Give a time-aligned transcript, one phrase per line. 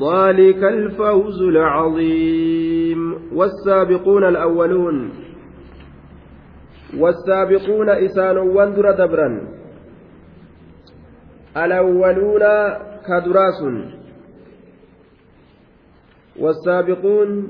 [0.00, 3.14] ذلك الفوز العظيم.
[3.34, 5.10] والسابقون الأولون.
[6.98, 9.40] والسابقون إسان وندر دبرا
[11.56, 12.42] الأولون
[13.08, 13.60] كدراس
[16.40, 17.48] والسابقون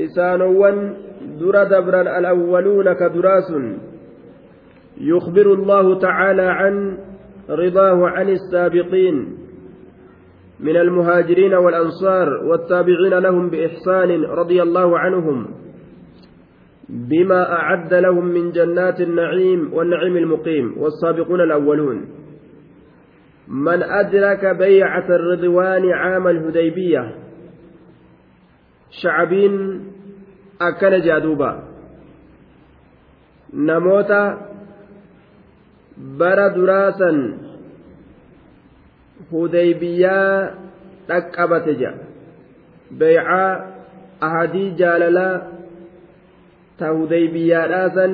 [0.00, 0.94] إسانوان
[1.40, 3.52] در دبرا الأولون كدراس
[5.00, 6.98] يخبر الله تعالى عن
[7.50, 9.45] رضاه عن السابقين.
[10.60, 15.46] من المهاجرين والأنصار والتابعين لهم بإحسان رضي الله عنهم
[16.88, 22.04] بما أعد لهم من جنات النعيم والنعيم المقيم والسابقون الأولون.
[23.48, 27.14] من أدرك بيعة الرضوان عام الهديبية
[30.58, 31.62] akkana jea duuba
[33.52, 34.38] namoota
[35.96, 37.16] bara duraasan
[39.32, 40.50] hudaybiyaa
[41.08, 41.92] dhaqqabate jea
[42.98, 43.50] beeycaa
[44.26, 45.34] ahadii jaalalaa
[46.78, 48.12] ta hudaybiyaadhaasan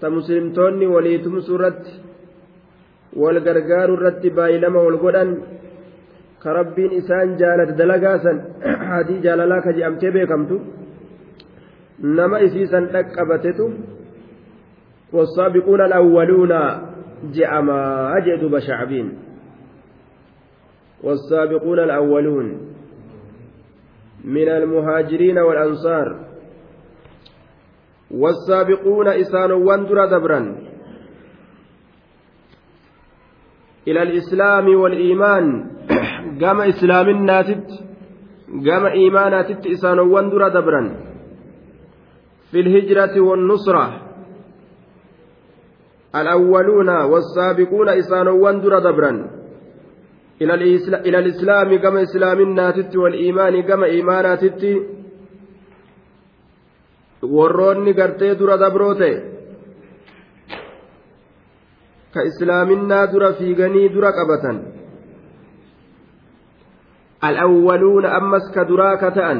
[0.00, 1.92] ta muslimtoonni walii tumsuu irratti
[3.22, 5.30] wal gargaaru irratti baay'ilama wal godhan
[6.42, 8.36] ka rabbiin isaan jaalate dalagaasan
[8.90, 10.56] hadii jaalalaa ka je'amtee beekamtu
[12.18, 13.68] nama isiisan dhaqqabatetu
[15.12, 16.52] والسابقون الأولون
[17.36, 17.80] جأما
[18.18, 19.06] أجد بشعبين
[21.02, 22.46] والسابقون الأولون
[24.24, 26.08] من المهاجرين والأنصار
[28.10, 30.40] والسابقون إسان وندر دبرا
[33.88, 35.46] إلى الإسلام والإيمان.
[36.38, 37.84] gama islaaminaatitti
[38.62, 41.08] gama iimaanaatitti isaanowwan dura dabran
[42.50, 43.86] في الهجرة والنصرة.
[46.14, 49.37] الأولون والسابقون إسانوان در دبرا.
[50.42, 54.62] إلى, الإسلام كما إسلام ناتت والإيمان كما إيماناتت.
[57.22, 59.10] warroonni gartee dura dabroote
[62.14, 64.58] ka islaaminaa dura fiiganii dura qabatan
[67.18, 69.38] الأولون أمس كدراك تأن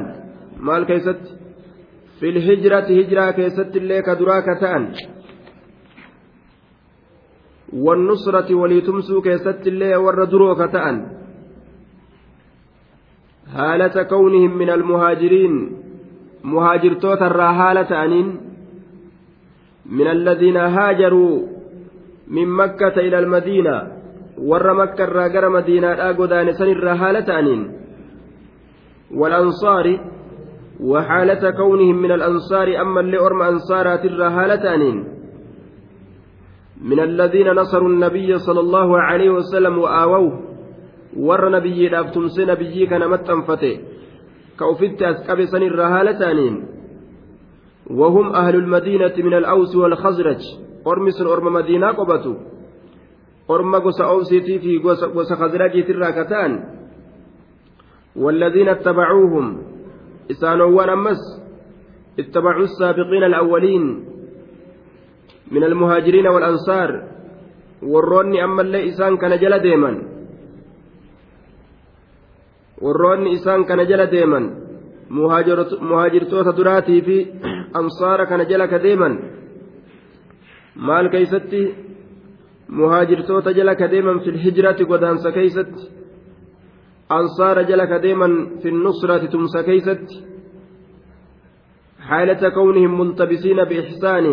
[0.59, 1.23] مال كيست؟
[2.21, 4.93] في الهجرة هجرة كيست اللي كدراك تأن
[7.73, 11.07] والنصرة وليتمسوا كيست اللي وردروك تأن.
[13.49, 15.73] هالة كونهم من المهاجرين
[16.45, 18.41] مهاجرتوت الرهالة أنين.
[19.87, 21.47] من الذين هاجروا
[22.29, 23.99] من مكة إلى المدينة
[24.39, 27.75] makka irraa gara madiinaadhaa godaanisan irraa haala ta'aniin
[29.11, 30.01] والأنصار
[30.81, 35.18] وحالة كونهم من الأنصار أما اللي أرم أنصارات الرهالة أنين.
[36.83, 40.41] من الذين نصروا النبي صلى الله عليه وسلم وآووه.
[41.17, 43.79] ور نبي دابتم سنبيي كان متنفته
[44.59, 46.67] كوفت أسكب سن الرهالة أنين
[47.91, 50.43] وهم أهل المدينة من الأوس والخزرج.
[50.87, 51.97] أرمس أرم مدينة
[53.49, 54.79] orma gosa oobsiitii fi
[55.15, 56.53] gosa khazrajiitirraa ka ta'an
[58.17, 59.47] والذين اتبعوهم.
[60.31, 61.23] إسانوان أمس.
[62.19, 63.85] اتبعوا السابقين الأولين.
[65.51, 66.91] من المهاجرين والأنصار
[67.93, 69.97] warroonni ammallee isaan kana jala deeman
[72.85, 74.45] warroonni isaan kana jala deeman
[75.91, 77.17] muhaajirtoota duraatii fi
[77.81, 79.15] ansaara kana jala ka deeman
[80.89, 81.63] maal keeysatti
[82.81, 85.83] muhaajirtoota jala kadeeman fi hijrati godaansa keeysatti
[87.19, 90.17] ansaara jala kadeeman fi nusrati tumsa keeysatti
[92.09, 94.27] حالة كونهم ملتبسين بإحسان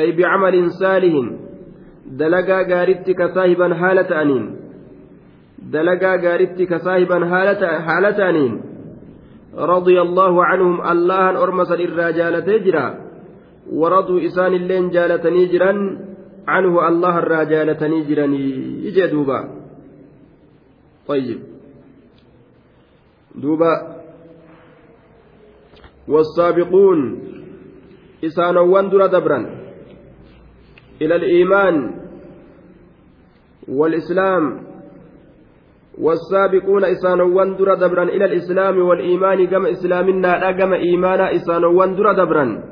[0.00, 1.14] أي بعمل صالح.
[2.06, 4.56] دلقا قارتك صاحبا حالة أنين.
[5.58, 8.60] دلقا قارتك صاحبا حالة, حالة أنين.
[9.54, 12.86] رضي الله عنهم الله أرمس الرجال تجرى
[13.72, 15.72] ورضوا إسان اللين جالتني جرا
[16.48, 18.44] عنه الله الراجالة نجرني
[18.86, 19.38] يجي دوبا.
[21.08, 21.38] طيب.
[23.34, 23.74] دوبا.
[26.08, 27.00] والسابقون.
[28.24, 29.59] إسانوان در دبرا.
[31.02, 31.94] إلى الإيمان
[33.68, 34.62] والإسلام
[35.98, 42.62] والسابقون إسانوان در دبرا إلى الإسلام والإيمان كما إسلامنا كما إيمانا إسانوان در دبرا.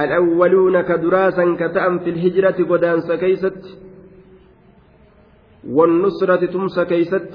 [0.00, 3.62] الأولون كدراسا كتأم في الهجرة قدانس كيست
[5.68, 7.30] والنصرة تمس كيست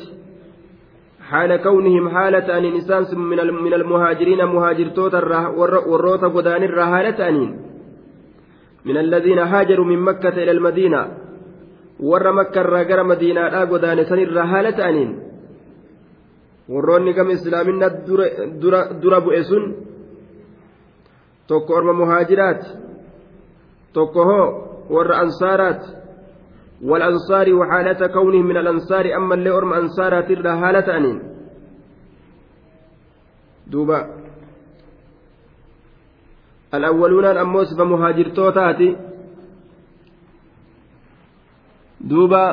[1.30, 3.20] حال كونهم حالة أن إنسان
[3.64, 5.14] من المهاجرين مهاجرتوت
[5.88, 7.71] والروت قدان الرهالة أنين.
[8.86, 11.02] من الذين هاجروا من مكة إلى المدينة
[13.04, 15.12] madiinaadhaa godaane sanirraa haala ta'aniin
[16.74, 17.90] warroonni gama islaaminaa
[19.02, 19.68] dura bu'e sun
[21.48, 22.70] tokko orma muhaajiraati
[23.94, 24.48] tokko hoo
[24.90, 26.02] warra ansaaraati
[26.84, 31.22] والأنصار وحالة كونهم من الأنصار أما اللي أنصارات الرهالة أنين
[33.68, 34.21] دوبا
[36.74, 38.98] الأولون الأموس بمهاجر توتاتي
[42.10, 42.44] duuba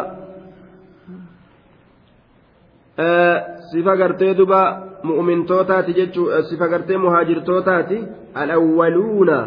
[3.71, 4.61] sifa gartee duba
[5.03, 7.99] mu'mintootaati jechuu sifa gartee muhaajirtootaati
[8.35, 9.39] alawwaluuna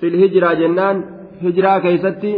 [0.00, 0.96] fil hijiraa jennaan
[1.42, 2.32] hijiraa keeysatti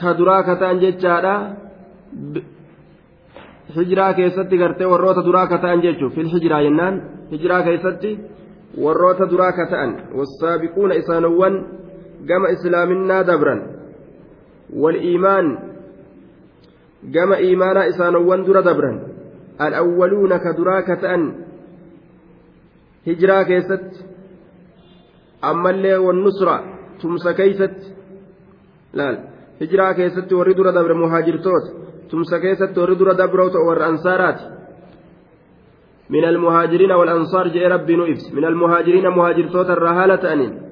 [0.00, 1.34] ka duraa ka ta'an jechaadha
[3.76, 8.18] hijiraa keessatti gartee warroota duraa ka ta'an jechuu fil hijiraa jennaan hijiraa keessatti
[8.84, 11.54] warroota duraa ka ta'an wassaabiquuna isaanowwan
[12.26, 13.60] gama islaaminaa dabran
[14.82, 15.48] waliimaan
[17.12, 19.00] gama iimaanaa isaanowwan dura dabran
[19.58, 21.24] al'awwaluuna ka duraa ka ta'an
[23.06, 24.04] hijiraa keessatti
[25.50, 26.56] ammallee wannusra
[27.00, 27.92] tumsa keeysatti
[28.92, 29.16] laal
[29.60, 31.70] hijiraa keessatti warri dura dabre muhaajirtoota
[32.10, 34.44] tumsa keessatti warri dura dabroota warra ansaaraati
[36.10, 40.62] من المهاجرين والأنصار جاء ربي نؤفس من المهاجرين مهاجرتوتا الرهالة أنين.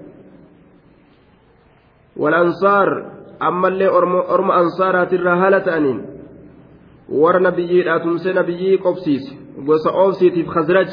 [2.17, 3.12] والأنصار
[3.43, 3.88] أما اللي
[4.35, 6.06] أرم أنصارات الرهالة أنين.
[7.08, 9.35] ور نبيي أتمسي نبيي قبسيس.
[9.67, 10.88] قوس أوفسيتي في خزرج.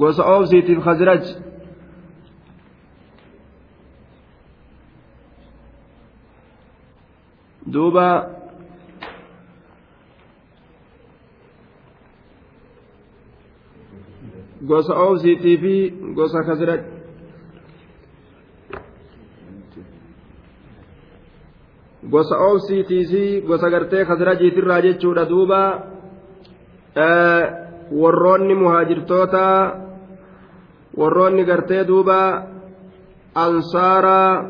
[0.00, 1.36] قوس أوفسيتي في خزرج.
[7.66, 8.41] دوبا
[14.70, 15.74] gosa oofsiitii fi
[16.18, 16.80] gosa kasiraj
[22.10, 25.60] gosa oofsiitii fi gosa gartee kasirajiitirraa jechuudha duuba
[28.02, 29.44] warroonni muhaajirtoota
[31.00, 32.18] warroonni gartee duuba
[33.44, 34.44] ansaaraa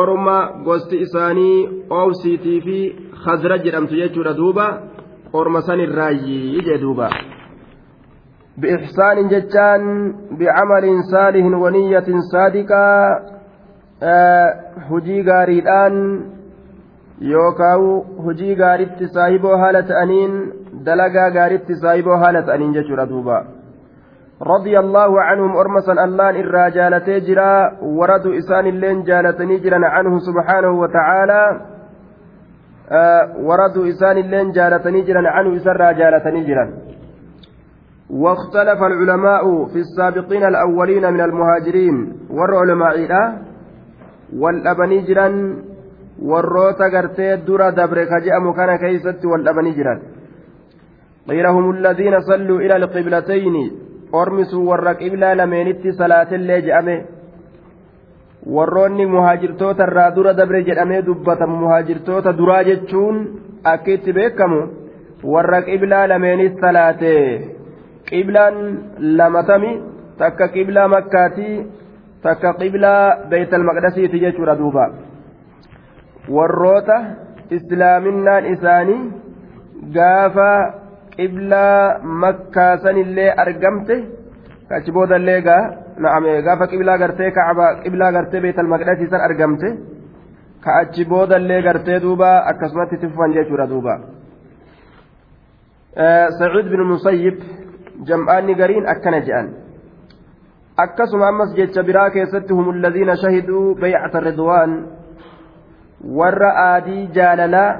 [0.00, 1.58] orma gosti isaanii
[2.00, 2.78] oofsiitii fi
[3.24, 4.66] khazraj jedhamtu jechuudha duuba
[5.32, 7.08] orma sanirraayyii jee duuba
[8.56, 9.82] بإحسان جتان
[10.38, 12.84] بعمل صالح ونية صادقة
[14.90, 15.94] hujii gaariidhaan
[17.20, 17.80] yookaan
[18.24, 20.32] hujii gaariitti saahiboo haala ta'aniin
[20.86, 23.44] dalagaa gaariitti saahiboo haala ta'aniin jechuudha duuba
[24.42, 30.72] رضي الله عنهم أرمسا اللان إرى جالتي جرا وردوا إسان اللين جالتني جرا عنه سبحانه
[30.82, 31.60] وتعالى
[32.90, 36.64] آه وردوا إسان اللين جالتني جرا عنه إسرى جالتني جرا.
[38.14, 41.96] واختلف العلماء في السابقين الأولين من المهاجرين
[42.30, 42.96] والعلماء
[44.40, 45.28] والأبني جرا
[46.30, 50.00] warroota gartee dura dabre ka je'amu kana keeysatti wal dhabanii jiran
[51.28, 53.56] غيرهم الذين صلوا إلى القبلتين
[54.14, 56.98] أرمسوا ور قبلة لمينتي صلاة اللي جأمه
[58.46, 63.16] warroonni muhaajirtoota irraa dura dabre jedhamee dubbatamu muhaajirtoota duraa jechuun
[63.72, 64.58] akka itti beekamu
[65.34, 67.14] warra qiblaa lameenis salaate
[68.08, 68.56] qiblaan
[69.18, 69.72] lamatami
[70.18, 71.56] takka qiblaa makkaatii
[72.22, 74.84] takka qiblaa beeytal maqdasiiti jechuudha duuba.
[76.36, 76.96] Warroota
[77.56, 79.02] islaaminaan isaanii
[79.96, 80.50] gaafa
[81.16, 83.96] qiblaa makkaasanillee argamte
[84.68, 85.62] kachi boodallee gaa
[86.04, 89.68] na'ame gaafa qiblaa gartee kacaba qiblaa gartee beetal maqdasiisan argamte
[90.64, 93.94] ka achi boodallee gartee duuba akkasumatti itti fufan jechuudha duuba.
[96.38, 97.38] Saciid bin musayyib
[98.08, 99.48] jam'aanni gariin akkana je'an
[100.84, 104.72] akkasuma ammas jecha biraa keessatti hum alladhiina shahiduu baycata ridwaan
[106.20, 107.70] warra aadii jaalalaa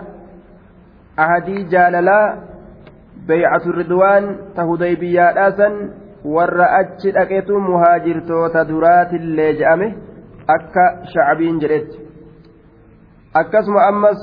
[1.25, 2.25] ahadii jaalalaa
[3.29, 4.25] baycatu ridwaan
[4.57, 5.75] ta hudaybiyaadhaasan
[6.37, 9.89] warra achi dhaqetu muhaajirtoota duraatillee je'ame
[10.57, 11.99] akka shacbiin jedhetti
[13.41, 14.21] akkasuma ammas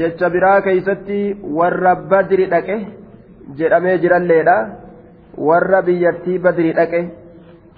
[0.00, 1.20] jecha biraa keeysatti
[1.58, 2.76] warra badri dhaqe
[3.60, 4.56] jedhamee jiralleedha
[5.36, 7.10] warra biyyattii badri dhaqe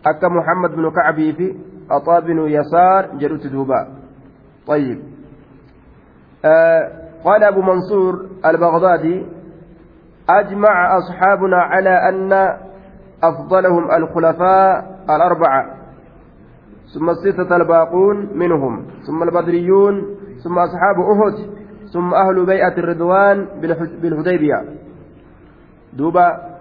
[0.04, 1.46] akka muhammad binu kacbii fi
[1.88, 4.04] axaa binu yasaar jedhutti duuba.
[4.66, 4.98] طيب
[6.44, 6.90] آه
[7.24, 9.26] قال أبو منصور البغدادي
[10.30, 12.32] أجمع أصحابنا على أن
[13.22, 15.66] أفضلهم الخلفاء الأربعة
[16.94, 21.34] ثم الستة الباقون منهم ثم البدريون ثم أصحاب أهد
[21.92, 23.46] ثم أهل بيعة الرضوان
[24.02, 24.64] بالهديبية
[25.92, 26.53] دوبا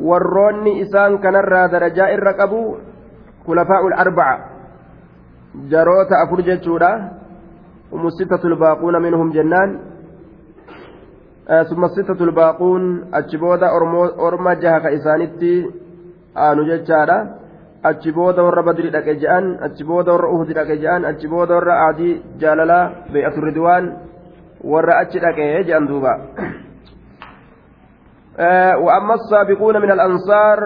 [0.00, 2.78] warroonni isaan kanarraa darajaa irra qabu
[3.44, 4.44] kulafaa'ul arbaca
[5.68, 6.92] jaroota afur jechuudha.
[7.92, 9.78] هم الستة الباقون منهم جنان
[11.70, 13.68] ثم الستة الباقون أتشبودا
[14.26, 15.70] أرما جهة كإسانتي
[16.36, 17.18] آنو جتشارا
[17.84, 23.34] أتشبودا ورا بدري لك جان أتشبودا ورا أهد لك جان أتشبودا ورا عادي جاللا بيئة
[23.38, 23.84] الردوان
[24.64, 25.38] ورا أتش لك
[25.68, 26.14] جان دوبا
[28.84, 30.58] وأما السابقون من الأنصار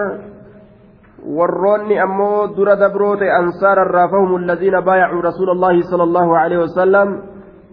[2.01, 7.09] ammoo dura dabroota ansaara irraa fahum alladiina baayacuu rasuula allahi sala allahu aleyhi wasalam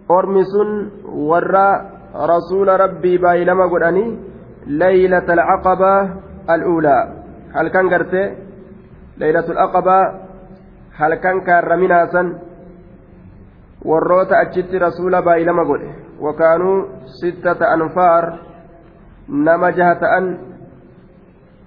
[0.10, 0.70] ormi sun
[1.30, 1.70] warra
[2.27, 4.20] rasuula rabbii baay'ilama godhanii
[4.68, 5.94] leylata alcaqaba
[6.48, 7.08] al'uulaa
[7.56, 8.24] halkan garte
[9.18, 9.98] leylatu alaqaba
[11.00, 12.27] halkan kaarraminaasan
[13.86, 15.89] warroota achitti rasuula baay'ilama godhe
[16.20, 18.47] wakaanuu sittata anfaar
[19.27, 20.25] jaha ta'an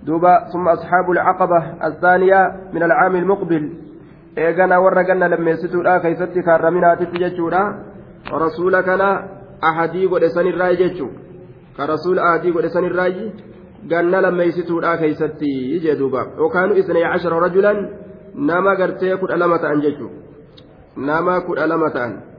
[0.00, 3.72] دوبا ثم أصحاب العقبة الثانية من العام المقبل.
[4.38, 7.62] إيغانا ورقنا لما يستولا كيستي كارمنا تتججولا
[8.32, 9.28] ورسولك لا
[9.64, 11.08] أحدي قد سن الرأي ججو.
[11.76, 13.32] كرسول أحدي قد سن الرأي
[13.90, 16.22] قلنا لما يستولا كيستي يجي دوبا.
[16.40, 17.72] وكانوا إثني عشر رجلا
[18.34, 20.08] نما قرتي كد ألمة أن ججو.
[20.96, 22.29] نما كد ألمة أن.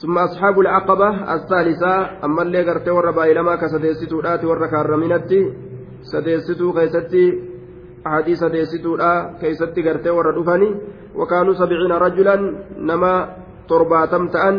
[0.00, 1.94] ثم أصحاب العقبة الثالثة
[2.24, 5.40] أما اللي قرتي وربا إلما كسديستولا وركارمنتي
[6.02, 7.22] sadeessituu keessatti
[8.04, 10.68] ahadii sadeessituudha keessatti gartee warra dhufani
[11.14, 12.42] wakaanuu sabciina rajulan
[12.76, 13.12] nama
[13.66, 14.58] torbaatam ta'an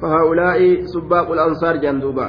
[0.00, 2.28] fahaa'ulaa'i subbaaqul ansaar jedhan duuba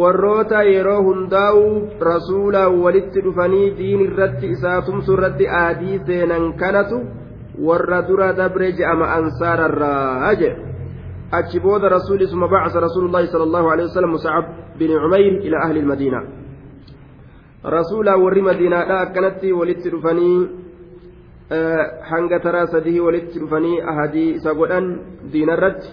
[0.00, 1.62] warroota yeroo hundaa'u
[2.10, 7.02] rasuulaa walitti dhufanii diin irratti isaa tumsu irratti aadii seenan kanatu
[7.68, 10.34] warra dura dabre je'ama ansaararraa
[11.32, 14.44] achi booda rasuuli suma bacasa rasuulullaahi sala allahu alehi wasalam muscab
[14.78, 16.20] bin cumayr ilaa ahli ilmadiina
[17.76, 20.38] rasuulaa warri madiinaadha akkanatti walitti dhufanii
[22.10, 24.86] hanga taraa sadii walitti dhufanii ahadii isa godhan
[25.32, 25.88] diinarratti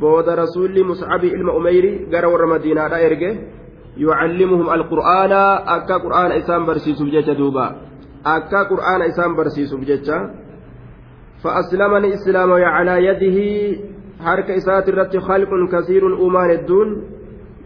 [0.00, 3.30] booda rasuulli muscabi ilma umeyri gara warra madiinaadha erge
[3.96, 5.40] yucallimuhum alqur'aana
[5.76, 7.64] akka qur'aana isaan barsiisuuf jecha duuba
[8.24, 10.18] akka qur'aana isaan barsiisuuf jecha
[11.42, 13.38] فأسلمني إسلام على يده
[14.24, 16.88] حركة إسات الرت خلق كثير أمان الدون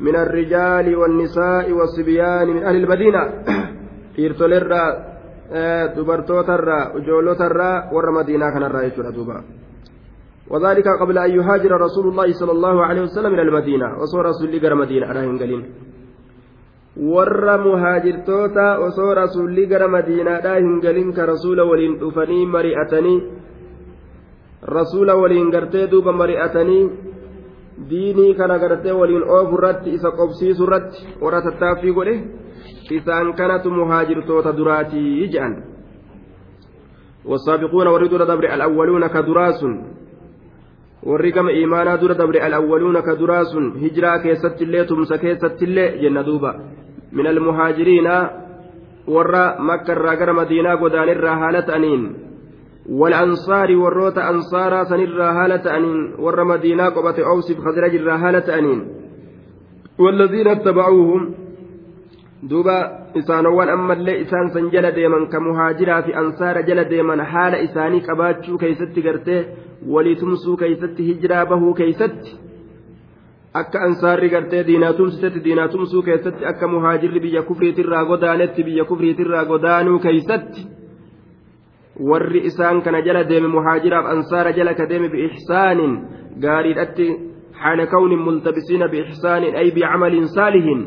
[0.01, 3.23] من الرجال والنساء والصبيان من أهل المدينة
[4.19, 4.85] إرتولرا
[5.97, 9.39] دبرتوترا وجولوترا ور مدينة كان الرئيس دوبا
[10.51, 14.75] وذلك قبل أن يهاجر رسول الله صلى الله عليه وسلم إلى المدينة وصور رسول الله
[14.75, 15.65] مدينة على هنجلين
[16.97, 23.23] warra muhaajirtoota osoo rasuulli gara madiinaadhaa hin galin ka rasuula waliin dhufanii mari'atanii
[24.63, 26.91] rasuula waliin gartee duuba mari'atanii
[27.91, 32.15] diinii kana gartee waliin oofu irratti isa qobsiisu irratti warra tattaaffii godhe
[32.91, 35.55] isaan kanatu muhaajirtoota duraatii jedhan
[37.25, 39.61] والسابقون ورد دبر الأولون كدراس
[41.03, 46.53] ورقم إيمانا در دبر الأولون كدراس هجرا كيست اللي تمس كيست اللي جنة دوبا
[47.13, 48.09] من المهاجرين
[49.07, 52.03] ورا مكة راقر مدينة قدان الرهالة أنين
[52.91, 58.81] والأنصار والروت أنصارا سنرى هالة أنين ور مدينة قبة أوسف خزرج الرهالة أنين
[59.99, 61.35] والذين اتبعوهم
[62.43, 68.01] دوبا isaanowwan ammallee isaan san jala deeman ka muhaajiraa fi ansaara jala deeman haala isaanii
[68.09, 69.41] qabaachuu keeysatti gartee
[69.95, 72.33] walii tumsuu keeysatti hijiraa bahuu keeysatti
[73.61, 79.45] akka ansaarri gartee diinaa tumsitetti diinaa tumsuu keessatti akka muhaajirri biyya kufriitirraa godaanetti biyya kufriitirraa
[79.53, 80.67] godaanuu keeysatti
[82.01, 85.93] warri isaan kana jala deeme muhaajiraaf ansaara jala ka deeme biixsaanin
[86.45, 87.07] gaariidhatti
[87.63, 90.81] haala kawnin multabisiina biixsaanin ay bicamalin saalihin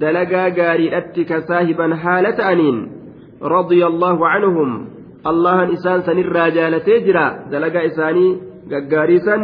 [0.00, 2.96] dalagaa gaariidhatti ka saahiban haala ta'aniin
[3.42, 4.88] رضي الله عنهم
[5.26, 8.36] الله إسان سن الرجالة جرا دلقا إساني
[8.72, 9.36] ققاريسا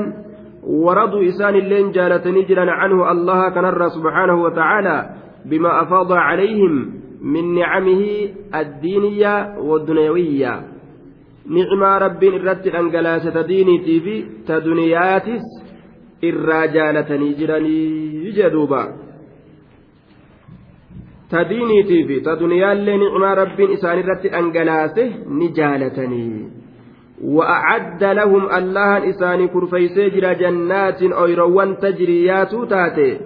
[0.65, 5.11] ورضوا إسان اللين جالتني جرا عنه الله كنر سبحانه وتعالى
[5.45, 6.73] بما أفاض عليهم
[7.23, 8.03] من نعمه
[8.55, 10.72] الدينية والدنيوية
[11.51, 15.45] irratti dhangalaasata diiniitii fi ta duniyaatis
[16.23, 18.83] irraa jaalatanii jiranii jedhuuba
[21.31, 25.05] ta diiniitii fi ta duniyaallee nicmaa rabbiin isaan irratti dhangalaase
[25.39, 26.63] ni jaalatanii
[27.23, 33.21] وأعد لهم الله إساني كرفيسي جرا جنات أيروان تجريات تاتي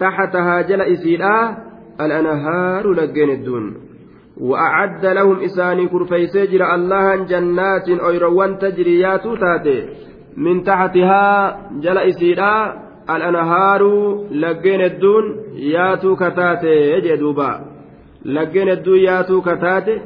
[0.00, 1.56] تحتها جل إسيلا
[2.00, 3.89] الأنهار لجين الدون
[4.40, 9.88] وأعد لهم إساني كرفيسي جرا الله جنات أيروان تجريات تاتي
[10.36, 12.74] من تحتها جل إسيلا
[13.10, 13.82] الأنهار
[14.30, 17.60] لجين الدون ياتو كتاتي جدوبا
[18.24, 20.00] لجين الدون ياتو كتاتي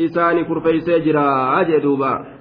[0.00, 2.38] إساني كرفيسي جرا جدوبا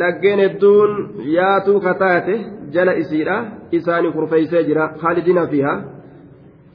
[0.00, 0.92] laggeen hedduun
[1.36, 2.34] yaatuu kataate
[2.74, 3.36] jala isiidha
[3.78, 5.72] isaanii kurfeeysee jira khaalidina fiha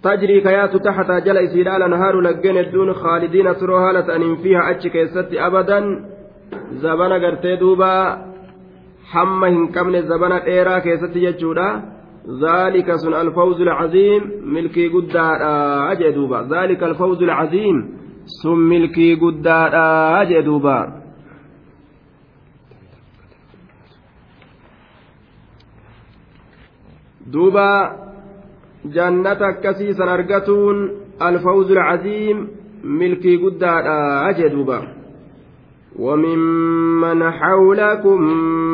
[0.02, 5.86] taxataa jala isiidha alanhaaru laggeen hedduun khaalidiina turoo haala ta'aniin fiiha achi keessatti abadan
[6.82, 7.92] zabana gartee duuba
[9.14, 11.72] hamma hin qabne zabana dheeraa keessatti jechuudha
[12.22, 17.78] ذلك سن الفوز العظيم ملكي قدادا أجدوبا ذلك الفوز العظيم
[18.26, 21.02] سن ملكي قدادا أجدوبا
[27.32, 27.68] duuba
[28.90, 32.48] jannata akkasiisan argatuun alfawzu alcaziim
[32.84, 34.82] milkii guddaadha jee duuba
[36.00, 38.22] وممن حولكم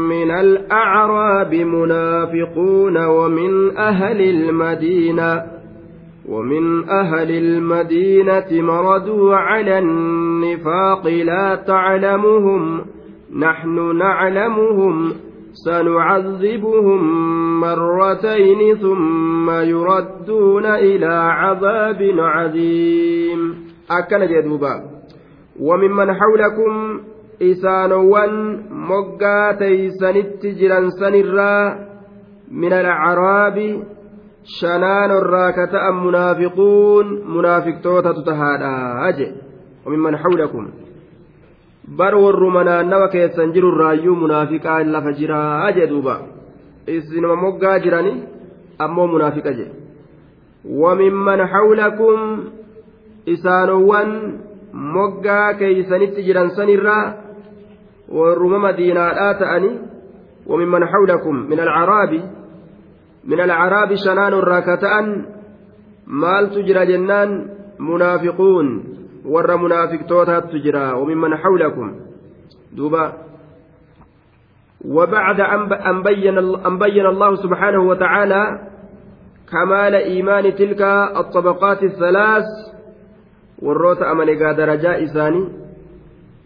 [0.09, 5.43] من الأعراب منافقون ومن أهل المدينة
[6.29, 12.81] ومن أهل المدينة مردوا على النفاق لا تعلمهم
[13.39, 15.13] نحن نعلمهم
[15.65, 17.01] سنعذبهم
[17.61, 23.67] مرتين ثم يردون إلى عذاب عظيم.
[23.91, 24.83] أكن جدوبا
[25.59, 26.99] وممن حولكم
[27.41, 31.87] إسانوان مقا تيسنت جران سنرا
[32.51, 33.83] من الأعراب
[34.43, 37.05] شنان الراكة منافقون؟
[37.37, 38.73] منافق توتا تتهادا
[39.09, 39.31] أجي.
[39.85, 40.67] وممن حولكم
[41.87, 46.19] bar warruma naannawa keessan jiru raayyuu munaafiqaa lafa jiraa jee duuba
[46.87, 48.13] isinuma moggaa jirani
[48.85, 49.71] ammoo munaafiqa jee
[50.67, 52.43] وممن حولكم
[53.27, 54.09] isaanowwan
[54.73, 57.13] moggaa keeysanitti jiran sanirraa
[58.11, 59.71] warruma madiinaadhaa ta'ani
[60.47, 62.11] وممن حولكم من العراب
[63.23, 65.25] من العراب شنان الراكتان
[66.07, 68.83] مال تجرى جنان منافقون
[69.27, 71.87] warra munaafiqtootaattu jira وممن حولكم
[72.71, 73.13] دوبا
[74.85, 76.03] وبعد أن
[76.79, 78.43] بين, الله سبحانه وتعالى
[79.51, 80.81] كمال إيمان تلك
[81.17, 82.45] الطبقات الثلاث
[83.61, 85.43] والروت أمنيقا درجاء إساني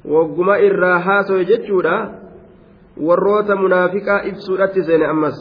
[0.05, 1.97] وقما إراها سويجتشودا
[2.97, 5.37] والروت منافقا إبسودات سين أمس.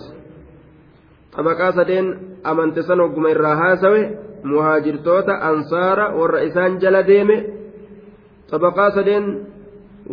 [1.37, 2.07] طبقا سدين
[2.46, 7.37] أمنتسن وقما إراها سوي muhaajirtoota ansaara warra isaan jala deeme
[8.50, 9.26] xabaqaa sadeen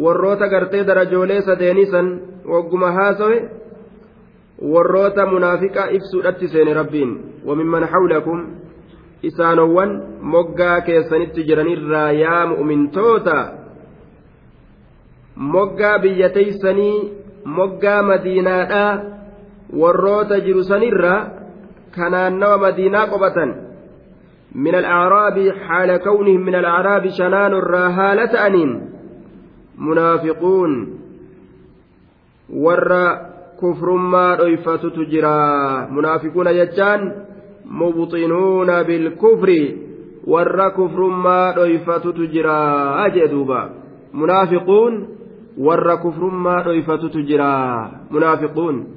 [0.04, 2.08] warroota gartee darajoolee sadeenii san
[2.54, 3.38] wagguma haasawe
[4.74, 7.12] warroota munaafiqaa ibsuudhatti seene rabbiin
[7.48, 8.40] wamimman hawlakum
[9.24, 9.92] isaanowwan
[10.34, 13.38] moggaa keessanitti jiranirraa yaa mu'mintoota
[15.36, 17.14] moggaa biyya teeysanii
[17.46, 18.92] moggaa madiinaadhaa
[19.80, 21.20] warroota jiru sanirraa
[21.96, 23.56] kanaannawa madiinaa qobatan
[24.56, 28.90] من الأعراب حال كونهم من الأعراب شنان الراهالة أنين.
[29.78, 31.00] منافقون.
[32.50, 33.18] ور
[33.62, 35.88] كفر ما ريفة تجرى.
[35.92, 37.26] منافقون يجان
[37.66, 39.76] مبطنون بالكفر.
[40.28, 42.60] ور كفر ما ريفة تجرى.
[43.06, 43.70] أجدوبا
[44.14, 45.08] منافقون.
[45.58, 47.92] ور كفر ما ريفة تجرى.
[48.12, 48.88] منافقون.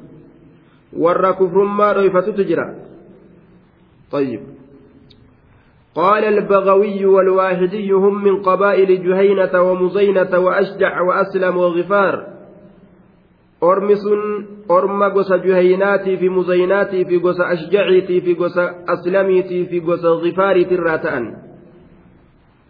[0.97, 2.75] ور كفر ما ريفة تجرى.
[4.13, 4.60] طيب.
[5.95, 12.27] قال البغوي والواحدي هم من قبائل جهينة ومزينة وأشجع وأسلم وغفار.
[13.63, 14.05] أرمس
[14.71, 21.37] أرم قص جهيناتي في مزيناتي في قص أشجعتي في قص أسلميتي في قص غفاري تراتان.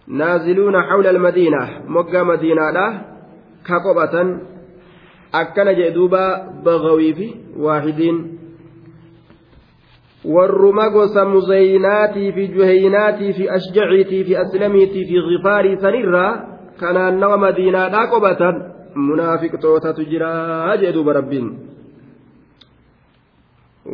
[0.08, 1.82] نازلون حول المدينة.
[1.86, 3.02] مقى مدينة له
[3.66, 4.40] كقبة.
[5.34, 8.39] أكن جدوبا بغوي في واحدين.
[10.24, 18.62] Gosa muzaynaatii fi juheynaatii fi ashjaciitii fi aslamiitii fi gifaarii sanirraa kanaannawa madiinaadhaa qobatan
[18.94, 21.58] munaafiqtootatu jiraa jee duuba rabbiin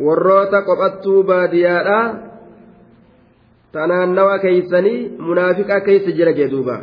[0.05, 2.15] warroota qophattuu baadiyaadhaa
[3.71, 6.81] tanaannawa keeysanii munaafiqa keeysa jira jee duuba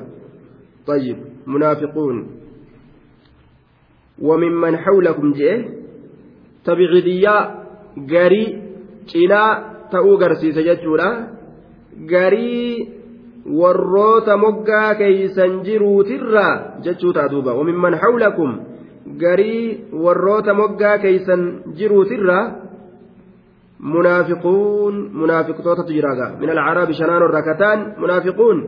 [0.87, 2.27] طيب منافقون
[4.19, 5.65] وممن حولكم جئ
[6.65, 7.65] تبعيدية
[8.11, 8.64] قري
[9.13, 9.51] cinaa
[9.93, 11.09] ta'uu garsiisa jechuudha
[12.13, 12.69] garii
[13.61, 18.51] warroota moggaa keeysan jiruutirraa jechuu ta'a duuba wamimman hawlakum
[19.25, 21.43] garii warroota moggaa keeysan
[21.79, 22.45] jiruutirraa
[23.95, 28.67] munaafiquun munaafiqtootatu jiraaga min alcaraabi shanaano irraa kataan munaafiquun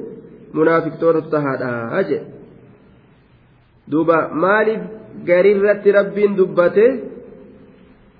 [0.59, 2.18] munaafiqtootatu tahaadha je
[3.90, 4.83] duuba maaliif
[5.31, 6.87] garirratti rabbiin dubbate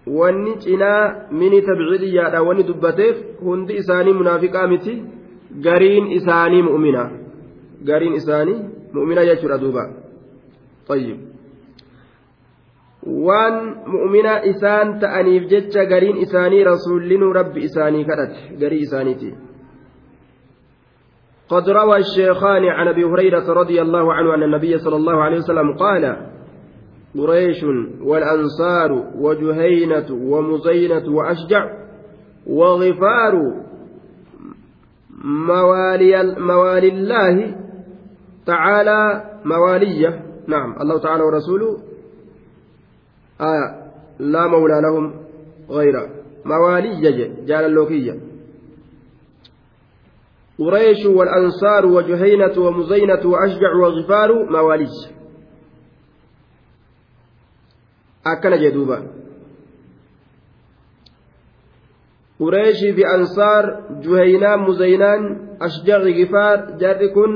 [0.07, 5.03] wanni cinaa mini tabcidiyyaadha wanni dubbateef hundi isaanii munaafiqaa miti
[5.69, 7.11] gariin isaanii mu'mina
[7.85, 8.59] gariin isaanii
[8.93, 9.85] mu'mina jechuudha duuba
[10.89, 11.19] طيب
[13.07, 19.35] waan mu'mina isaan ta'aniif jecha gariin isaanii rasuullinuu rabbi isaanii kadhate garii isaaniiti
[21.47, 25.79] قد روى الشيخان عن ابي هريره رضي الله عنه ان النبي صلى الله عليه وسلم
[25.79, 26.05] قال
[27.19, 27.65] قريش
[28.01, 31.71] والأنصار وجهينة ومزينة وأشجع
[32.47, 33.63] وغفار
[35.25, 37.57] موالي موالي الله
[38.47, 40.23] تعالى موالية.
[40.49, 41.79] نعم الله تعالى ورسوله.
[43.41, 43.87] آية
[44.19, 45.15] لا مولى لهم
[45.71, 45.95] غير
[46.45, 48.21] موالية جال اللوكية
[50.59, 54.87] قريش والأنصار وجهينة ومزينة وأشجع وغفار موالي
[58.33, 58.99] أكن جدوبا
[62.41, 63.65] qureeshii fi ansaar
[64.05, 65.23] juhaynaan muzaynaan
[65.67, 67.33] ashjaci gifaar jarri kun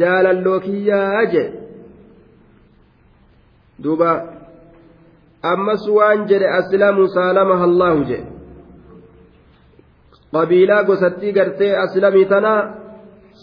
[0.00, 1.44] jaalalloo kiyyaa jedhe
[3.84, 4.10] duuba
[5.52, 8.28] ammas waan jedhe aslamu saalamaha allaahu jedhe
[10.34, 12.54] qabiilaa gosattii gartee aslamii tana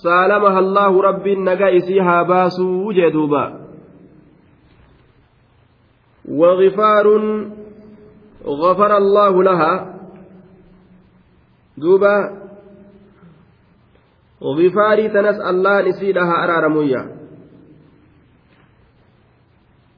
[0.06, 3.44] saalamaha allaahu rabbiin nagaa isii haa baasuu jedhe duuba
[6.30, 7.08] وغفار
[8.46, 9.94] غفر الله لها
[11.78, 12.14] duuba
[14.58, 17.02] gifaarii tanas allahan isiidha haa araaramuyya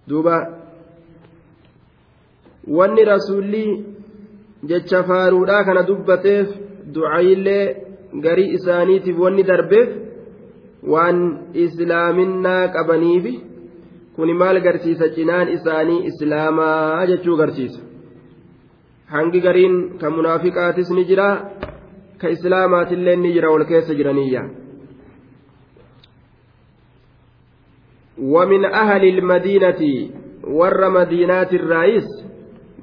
[0.07, 0.35] duuba
[2.77, 3.65] wanni rasuulli
[4.71, 6.47] jecha faaruudhaa kana dubbateef
[6.95, 7.65] du'aayillee
[8.27, 9.89] garii isaaniitiif wanni darbeef
[10.93, 11.19] waan
[11.65, 13.33] islaaminaa qabaniifi
[14.15, 17.81] kuni maal garsiisa cinaan isaanii islaamaa jechuu garsiisa
[19.13, 21.29] hangi gariin kan munaafiqaatis ni jira
[22.21, 24.43] ka islaamaatillee ni jira wal keessa jiraniyya
[28.17, 29.81] ومن أهل المدينة
[30.47, 32.07] ور مدينات الرئيس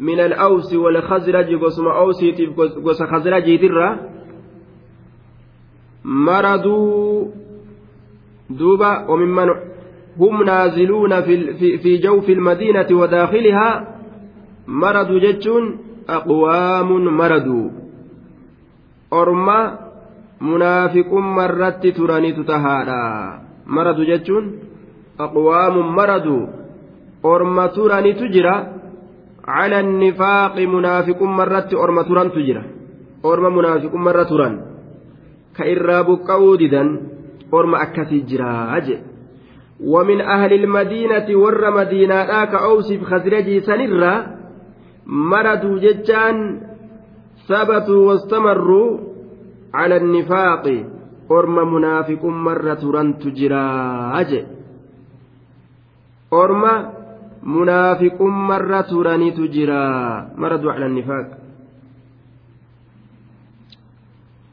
[0.00, 2.30] من الأوس والخزرج قسم أوسي
[2.86, 4.10] قس خزرج درة
[6.04, 7.24] مرضوا
[8.50, 9.48] دوبا وممن
[10.19, 13.69] هم نازلون في, في, في جوف المدينة وداخلها
[14.67, 17.71] مرضوا جتون aqwaamun maraduu
[19.11, 19.57] orma
[20.39, 23.01] munaafiqumma irratti turanitu tahaadha
[23.67, 24.45] maradu jechuun
[25.19, 26.47] aqwaamun maraduu
[27.23, 28.55] orma turanitu jira
[29.43, 32.63] cala annifaaqi munaafiqumma irratti orma turantu jira
[33.23, 34.55] orma munaafiqumma irra turan
[35.57, 36.89] ka irraa buqqa'uu didan
[37.51, 39.03] orma akkasii jiraa jedhe
[39.82, 44.42] ومن أهل المدينة ور مدينة آك أوسف خزرجي سنرا
[45.06, 46.60] maraduu jechaan
[47.48, 49.00] sabatuu wastamarruu
[49.72, 50.76] cala annifaaqi
[51.28, 54.40] orma munaafiqummarra turantu jiraa je
[56.30, 56.72] orma
[57.42, 61.28] munaafiqummarra turanitu jiraa maraduu cala annifaaq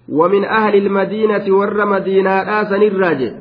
[0.09, 3.31] ومن أهل المدينة ور مدينة آسن الراجع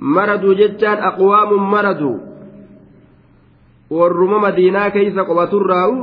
[0.00, 2.30] مردوا جتان أقوام مردوا
[3.90, 5.94] warruma madiinaa keeysa qobaturraa'u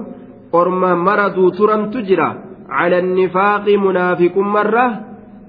[0.52, 2.28] orma maraduu turantu jira
[2.68, 4.86] cala annifaaqi munaafiqummarra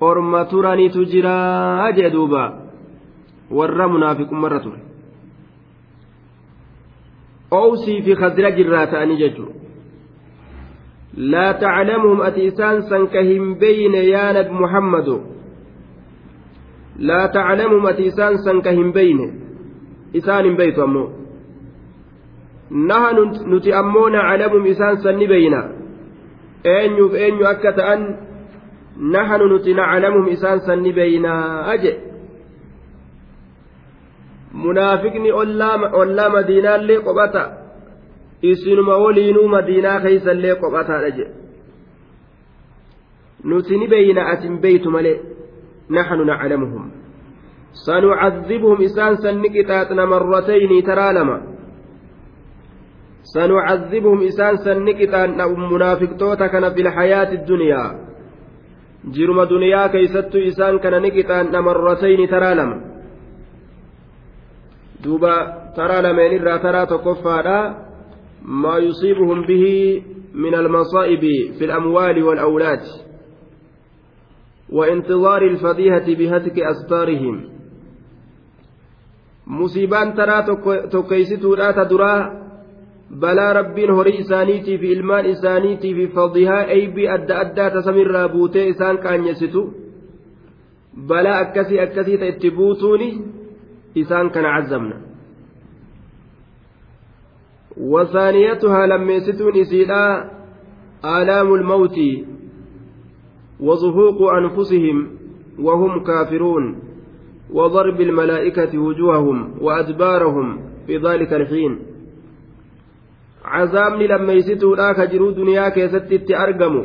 [0.00, 2.42] orma turanitu jiraa jee duuba
[3.50, 4.80] warra munaafiqummarra ture
[7.60, 9.52] oowsii fi khazraj irraa ta'anii jechuu
[11.18, 13.16] لا تعلمهم أتيسان سنك
[13.60, 13.94] بين
[16.98, 19.18] يا نبي محمد لا تعلمهم أتيسان سنك بين
[20.16, 21.18] إسان بيت أمو
[22.70, 23.12] naha
[23.46, 25.60] nuti ammoo naclamum isaan sanni beeyna
[26.64, 28.02] eenyuuf eenyu akka ta'an
[28.98, 31.92] nahanu nuti naclamum isaan sanni beeynaa je
[34.52, 37.42] munaafiqni ollaa madiinaallee qophata
[38.42, 41.26] isinuma woliinuu madiinaa keeysallee qophataadha je
[43.44, 45.20] nuti ni beeyna atin beeytu malee
[47.84, 51.38] sanucadibuhum isaan sanni qixaaxna marratayni taraa lama
[53.34, 55.36] سنعذبهم إسان سنكتان
[55.72, 57.84] منافقتوتا كان في الحياة الدنيا
[59.92, 62.76] keeysattuu isaan kana ni qixaanna marratayni taraa lama
[65.04, 65.34] duuba
[65.76, 67.58] taraa lameen irraa taraa tokkoffaadha
[68.42, 72.82] maa yusiibuhum bihi min almasaa'ibi fi alamwaali waalawlaad
[74.72, 77.58] وانتظار الفضيحة بهتك أستارهم
[79.48, 80.42] musiibaan taraa
[80.90, 82.30] tokkeessituudha duraa
[83.20, 88.98] balaa rabbiin horii isaaniitii fi ilmaan isaaniitii fi fadhihaa eeybii adda addaa tasamirraa buutee isaan
[89.04, 89.62] qaanyessitu
[91.12, 93.08] balaa akkasii akkasii ta'e itti buutuuni
[93.94, 94.96] isaan kana cazzamna
[97.78, 100.30] وثانيتها لميستون إسيلا
[101.04, 101.98] آلام الموت
[103.60, 105.06] وزهوق أنفسهم
[105.58, 106.78] وهم كافرون
[107.52, 111.78] وضرب الملائكة وجوههم وأدبارهم في ذلك الحين.
[113.44, 116.84] عذابني لما يسيتوا لاك جرو دنيا كيستي أرقموا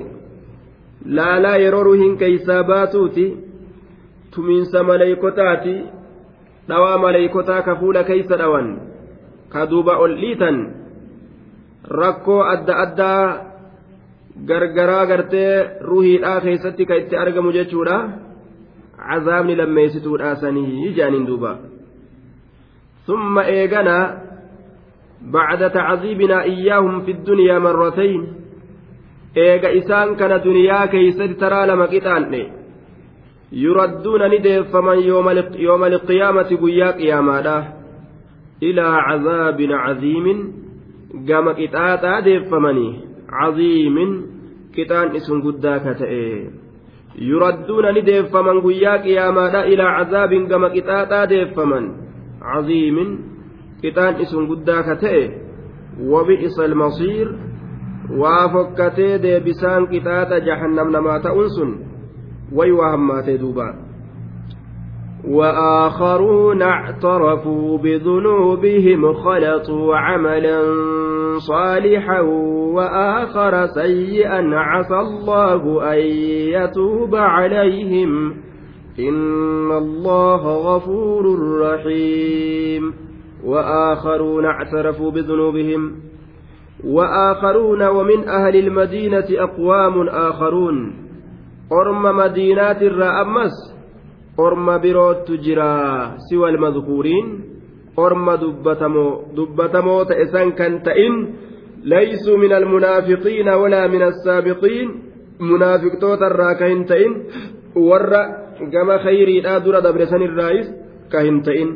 [1.06, 3.36] لا لا يرورهن كيساباتوتي
[4.34, 5.84] تمينس ملائكتاتي
[6.68, 8.68] dhawaa maleeykotaa ka fuula keeysa dhawan
[9.52, 10.58] ka duuba ol dhiitan
[14.48, 18.00] gargaraa gartee ruhiidhaa keessatti ka itti argamu jechuudha.
[19.10, 21.54] Cazaabni lammeessituudha sanii jaaniin duuba.
[23.08, 24.22] ثم إيغنا
[25.22, 28.34] بعد تعذيبنا إياهم في الدنيا مرتين
[29.38, 32.48] إيغا إسان كان دنيا كيست ترى لما قطان
[33.52, 37.68] يردون ندف فمن يوم, يوم القيامة قيا قياما
[38.64, 40.54] إلى عذاب عظيم
[41.30, 42.20] قام قطاتا
[43.40, 43.98] عظيم
[44.78, 45.86] قطان اسم قداك
[48.10, 51.86] deeffaman guyyaa qiyaamaadha ilaa cazaabin gama qixaaxaa deeffaman
[52.42, 53.10] caziimin
[53.82, 55.24] qixaan isun guddaa ka ta'e
[56.12, 57.28] wabi'isa almasiir
[58.22, 61.72] waa fokkatee deebisaan qixaaxa jahannam namaa ta'uun sun
[62.58, 63.83] way waa hammaatee duubaa
[65.28, 70.62] وآخرون اعترفوا بذنوبهم خلطوا عملا
[71.38, 72.20] صالحا
[72.74, 76.00] وآخر سيئا عسى الله أن
[76.54, 78.34] يتوب عليهم.
[79.00, 82.94] إن الله غفور رحيم.
[83.46, 85.92] وآخرون اعترفوا بذنوبهم.
[86.86, 90.94] وآخرون ومن أهل المدينة أقوام آخرون.
[91.72, 93.73] أرم مدينات الرأمس
[94.38, 94.80] orma
[99.36, 101.16] dubbatamoo ta'e san kan ta'in
[101.84, 104.90] laysuu min almunaafiqiina walaa min assaabiqiin
[105.40, 107.14] munaafiqtoota irraa ka hin ta'in
[107.90, 108.22] warra
[108.74, 110.68] gama khayriidhaa dura dabre sanirraayis
[111.12, 111.70] ka hin ta'in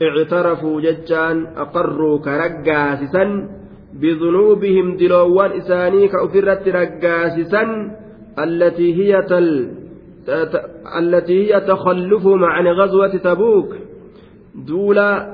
[0.00, 3.30] ictarafuu jechaan aqarruu ka raggaasisan
[4.00, 7.70] bidunuubihim diloowwan isaanii ka ufirratti raggaasisan
[8.44, 9.48] allatii hiya tal
[10.98, 13.74] التي هي تخلفهم عن غزوة تبوك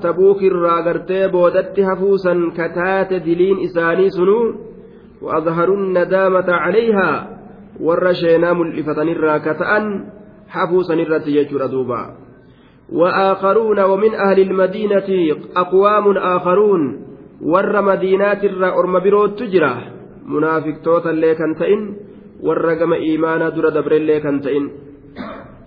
[0.00, 4.70] tabuuk irraa gartee boodatti hafuusan kataate diliin isaanii sunuu
[5.22, 7.36] وأظهروا الندامة عليها
[7.80, 9.84] warra sheenaa mul'ifatanirraa kata'an
[10.48, 12.16] hafuusanirratti jechuudha duuba
[12.92, 15.08] وآخرون ومن أهل المدينة
[15.56, 16.82] أقوام آخرون
[17.40, 19.72] warra madiinaatirraa orma birootu jira
[20.28, 21.82] munaafiqtoota illee kan ta'in
[24.44, 24.64] ta'in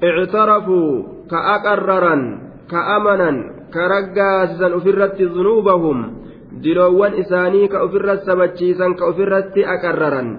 [0.02, 2.22] ictarafuu ka aqarraran
[2.68, 5.98] ka amanan ka raggaasisan ufirratti zunuubahum
[6.64, 10.30] diloowwan isaanii ka ufirra sabachiisan ka ufirratti aqarraran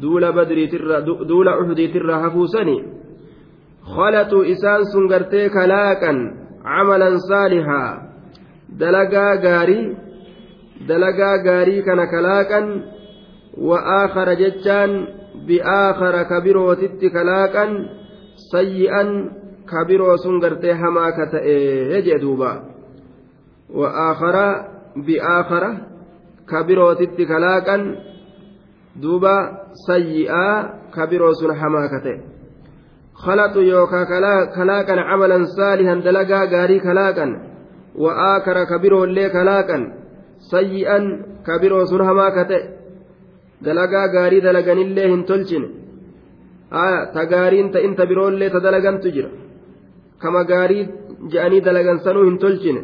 [0.00, 2.76] duula badriitirra duula uxdiitirra hafuusani
[3.94, 6.18] khalaxuu isaan sun gartee kalaaqan
[6.64, 7.90] camalan saalihaa
[8.80, 9.84] dalagaa gaarii
[10.88, 12.66] dalagaa gaarii kana kalaaqan
[13.68, 15.19] wa aakhara jechaan
[20.18, 22.50] sun gartee hamaa ka ta'e jee duuba
[23.80, 24.46] wa aakhara
[25.06, 25.70] bi'aakhara
[26.46, 27.82] kabirootitti kalaaqan
[29.02, 29.34] duuba
[29.86, 32.30] sayyi'aa kabiroo sun hamaa ka ta'e
[33.20, 34.04] خلطوا يوكا
[34.56, 37.26] كلاكا عملا صالحا دلقا غاري كلاكا
[37.94, 39.78] وآكر كبيرو اللي كلاكا
[40.50, 40.98] سيئا
[41.46, 42.79] كبيرو سنهما كتئ
[43.64, 45.68] dalagaa gaarii dalaganillee hin tolchine
[47.14, 49.30] ta gaariin ta inta biroollee ta dalagantu jira
[50.22, 50.88] kama gaarii
[51.32, 52.82] je'anii dalagan sanuu hin tolchine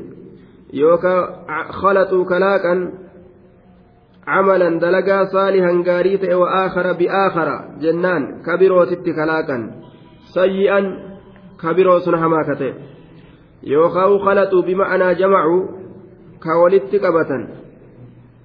[0.80, 2.80] yookaan khalaxuu kalaaqan
[4.26, 9.62] camalan dalagaa saalihan gaarii ta'e wa aakhara bi'aakhara jennaan kabirootitti kalaaqan
[10.34, 10.86] sayyi'an
[11.62, 12.72] kabiroo sun hamaa ka ta'e
[13.74, 15.62] yookaan khalaxuu bima'anaa jamacuu
[16.44, 17.42] ka walitti qabatan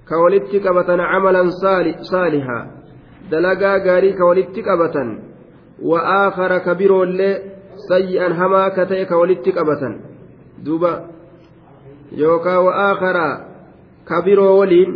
[0.06, 1.50] qabatan camalan
[2.10, 2.62] saalihaa
[3.30, 5.32] dalagaa gaarii ka walitti qabatan
[5.82, 7.42] وآخر كبير اللي
[7.88, 10.00] سيئا هما كتئك ولدت قبة
[10.64, 11.06] دوبا
[12.12, 13.16] يوكا وآخر
[14.08, 14.90] كبير ولين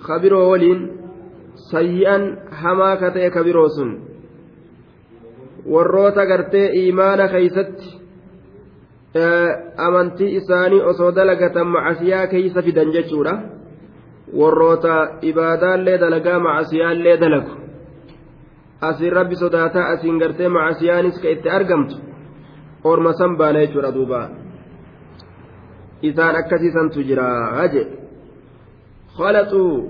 [0.00, 0.90] خبير ولين
[1.70, 4.08] سيئا هما كتئك بروسن
[5.74, 7.88] warroota gartee iimaana keeysatti
[9.86, 13.34] amantii isaanii osoo dalagatan macasiyaa keeysa fidan jechuudha
[14.34, 17.52] warroota ibaadaallee dalagaa macasiyaallee dalagu
[18.80, 21.96] asiin rabbi sodaataa asiin gartee macasiyaanis ka itti argamtu
[22.84, 24.28] orma san baana jechuudha duuba
[26.02, 27.28] isaan akkasiisantu jira
[27.60, 27.84] haje
[29.18, 29.82] خلطوا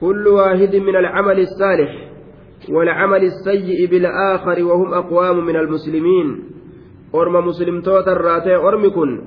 [0.00, 1.90] كل واحد من العمل الصالح
[2.68, 6.44] والعمل السيء بالآخر وهم أقوام من المسلمين
[7.14, 9.20] أرم مسلم توتر راتي أرمكن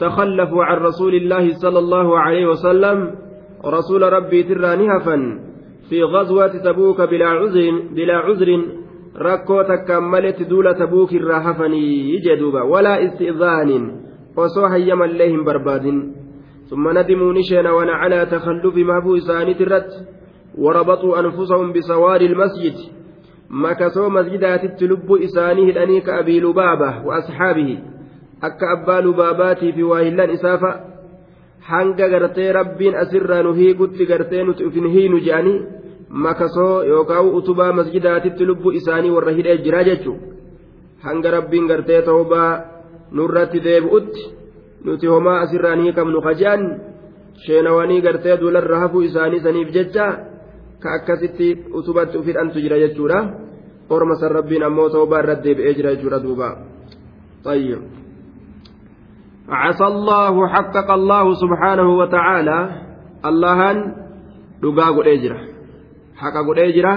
[0.00, 3.14] تخلفوا عن رسول الله صلى الله عليه وسلم
[3.64, 5.16] رسول ربي ترانهفا
[5.88, 8.50] في غزوة تبوك بلا عذر بلا عذر
[9.14, 13.84] rakkoo takkaan maletti duula tabuuk irraa hafanii jedhuuba walaa isti'zaanin
[14.36, 14.68] osoo
[16.70, 20.06] summa nadimuu ni sheenawan calaa takallufi mahbuu isaaniit irratti
[20.58, 22.74] وربطوا أنفسهم بسوار المسجد
[23.50, 27.78] مكسوا مسجدات تلب إسانيه الأنيك أبي لبابة وأصحابه
[28.42, 30.80] أك أبا لباباتي في واهلان إسافة
[31.69, 35.59] hanga gartee rabbiin asirraa nu hiikutti gartee nuti ufin hiinu je'anii
[36.09, 40.33] makasoo yookaan utubaa masjidaatitti lubbuu isaanii warra hidhee jira jechuudha
[41.05, 42.51] hanga rabbiin gartee ta'ubaa
[43.11, 44.27] nurratti deebi'utti
[44.83, 46.63] nuti homaa asirraan hiikamnu kajaan
[47.45, 50.07] sheenawanii gartee dularra hafuu isaanii saniif jecha
[50.79, 51.49] ka akkasitti
[51.81, 53.19] utubatti ufidhantu jira jechuudha
[53.89, 56.49] orma san rabbiin ammoo toobaa irratti deebi'ee jira jechuudha duuba
[57.45, 57.81] طيب
[59.50, 62.58] عسى الله حقق الله سبحانه وتعالى
[63.24, 63.78] اللهن
[66.20, 66.92] haqa godhee jira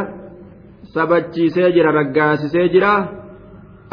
[0.94, 2.94] sabachiisee jira raggaasisee jira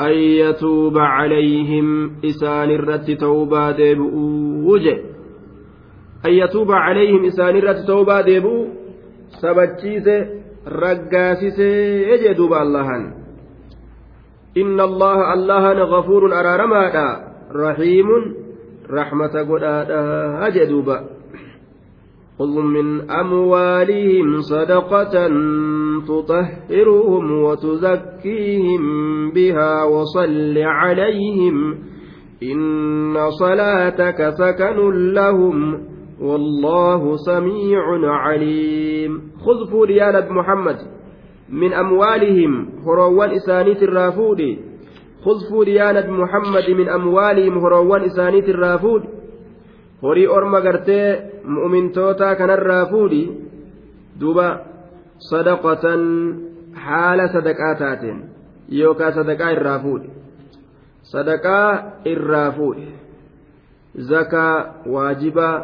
[0.07, 1.89] an yatuuba calayhim
[2.31, 4.95] isaan irratti tawbaa deebi'uu je
[6.27, 8.67] an yatuuba calayhim isaan irratti tawbaa deebi'uu
[9.43, 10.17] sabachiise
[10.83, 13.05] raggaasisee jee duuba allahan
[14.63, 17.07] inna allaha allahan gafuurun araaramaadha
[17.65, 18.25] rahiimun
[19.47, 21.21] godhaadha jee duuba
[22.41, 25.15] خذ من أموالهم صدقة
[26.09, 28.83] تطهرهم وتزكيهم
[29.31, 31.79] بها وصل عليهم.
[32.43, 34.79] إن صلاتك سكن
[35.13, 35.59] لهم
[36.21, 39.23] والله سميع عليم.
[39.45, 40.77] خذ fuuri yaa محمد.
[41.53, 44.70] من أموالهم horiiwwan isaanii irraa fuudhi
[45.25, 49.03] خذ fuuri yaa محمد من أموالهم horiiwwan isaanii irraa fuudhi
[51.45, 53.23] mu'mintootaa kanarraa fuudhi
[54.21, 54.47] duuba
[55.31, 56.03] sadaqatan
[56.85, 58.19] haala sadaqaa taateen
[58.81, 60.11] yookaan sadaqaa irraa fuudhi
[61.13, 62.89] sadaqaa irraa fuudhi
[64.13, 64.55] zakaa
[64.95, 65.57] waajibaa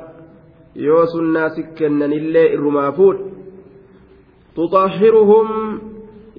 [0.87, 3.21] yoo sunnaa si kennanillee irrumaa fuudh
[4.57, 5.49] تطهرهم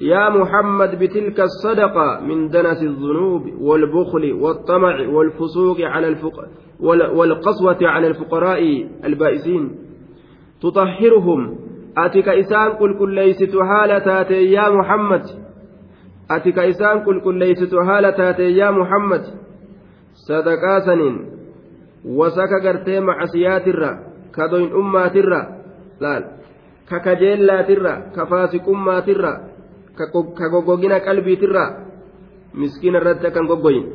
[0.01, 6.37] يا محمد بتلك الصدقة من دنس الذنوب والبخل والطمع والفسوق على الفق
[7.13, 9.75] والقسوة على الفقراء البائسين.
[10.61, 11.57] تطهرهم.
[11.97, 15.23] أتك إسان قل كل ليست حالة يا محمد.
[16.31, 19.21] أتك إسان قل كل ليست حالة يا محمد.
[20.27, 21.25] صدقا سنين
[22.05, 24.07] وسك قرتي مع سيات الرّ
[24.37, 25.41] kadoyin ummaatirra
[25.99, 26.23] laal
[26.89, 29.31] ka kajeellaatirra ka faasiqummaatirra
[29.97, 31.65] ka goggogina qalbiitirra
[32.53, 33.85] miskiina irratti akkan goggoyin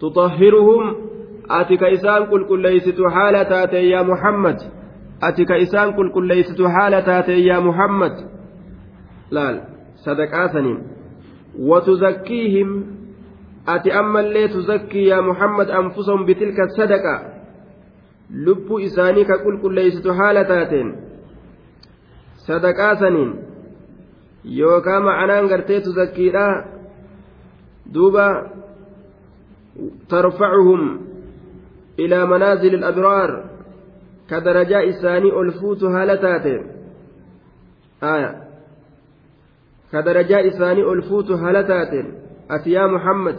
[0.00, 0.84] tuطahhiruhum
[1.58, 4.58] ati ka isaan qulqulleeysitu haala taate yaa muhammad
[5.28, 8.14] ati ka isaan qulqulleeysitu haala taate yaa muhammad
[9.30, 9.56] laal
[10.04, 10.78] sadaqaa saniin
[13.68, 17.36] أتي أما اللي تزكي يا محمد أنفسهم بتلك الصدقة
[18.30, 20.88] lubbuu isaanii ka qulqulleeysitu haala taateen
[22.46, 23.30] sadaqaa saniin
[24.46, 26.46] yookaan ma'anaan gartee tuzakkiidha
[27.94, 28.26] duuba
[30.08, 30.98] tarfacuhum
[31.98, 33.30] ilaa manaazili abraar
[34.30, 36.62] ka darajaa isaanii ol fuutu haala taateen
[39.90, 42.14] ka darajaa isaanii ol fuutu haala taateen
[42.48, 43.38] ati yaa muhammad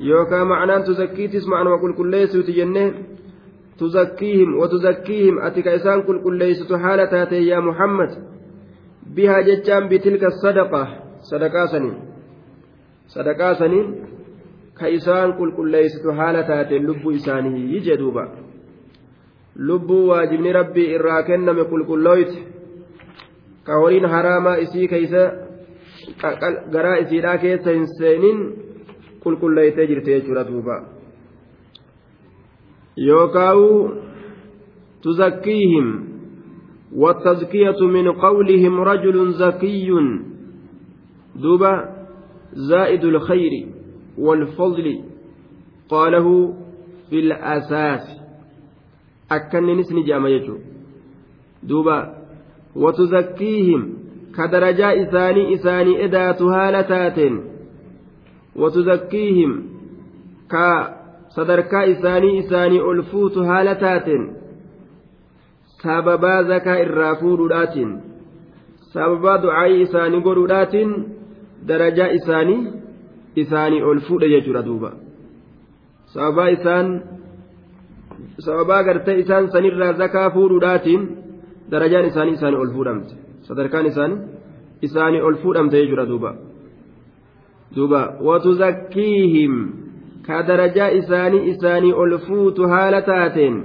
[0.00, 2.90] yookaan ma'anaan tuzakkiitis ma'anuma qulqulleessuuti jennee
[3.78, 8.37] تزكيهم وتزكيهم أتك إسان كل كل ليست حالة يا محمد
[9.18, 10.82] bihaa jechaan bitilka sadaqa
[11.30, 11.96] sadaqaa saniin
[13.14, 13.88] sadaqaa saniin
[14.80, 18.24] ka isaan qulqulleessitu haala taateen lubbuu isaanii jee duuba
[19.70, 22.38] lubbuu waajibni rabbii irraa kenname qulqullooyti
[23.66, 25.22] ka horiin haraamaa isii keeysa
[26.74, 28.38] garaa isiidhaa keessa hin seenin
[29.22, 30.76] qulqulleeytee jirti jechuudha duuba.
[33.08, 33.70] Yookaawu
[35.02, 35.88] tuzakkiihim
[36.96, 39.90] والتزكية من قولهم رجل زكي.
[41.36, 41.94] دوبا
[42.52, 43.66] زائد الخير
[44.18, 45.00] والفضل
[45.88, 46.54] قاله
[47.10, 48.20] في الأساس.
[49.32, 50.56] أكن نسني جام يجو.
[51.62, 52.14] دوبا
[52.76, 53.94] وتزكيهم
[54.36, 57.32] كدرجاء إساني إساني إدات هالتات
[58.56, 59.62] وتزكيهم
[60.50, 64.06] كصدركا إساني إساني ألفوت هالتات
[65.82, 67.92] sababaa zakaa irraa fuudhuudhaatiin
[68.94, 70.90] sababaa du'aayii isaanii godhuudhaatiin
[71.68, 72.60] darajaa isaanii
[73.42, 74.90] isaanii ol fuudhe jechuudha duuba
[76.14, 76.90] sababaa isaan
[78.46, 81.08] sababaa gartee isaan sanirraa zakaa fuudhuudhaatiin
[81.70, 83.14] darajaan isaanii isaanii ol fuudhamte
[83.48, 84.18] sadarkaan isaanii
[84.90, 86.34] isaanii ol fuudhamte jechuudha duuba
[87.76, 89.54] duuba watuzakkiihim
[90.26, 93.56] ka darajaa isaanii isaanii ol fuutu haala taateen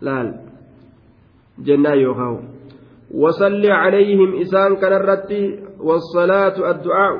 [0.00, 0.28] laal
[1.66, 2.38] jennaan yookaan
[3.22, 5.40] wasalli calayhim isaan kanarratti
[5.88, 7.12] wasalaatu addu'aa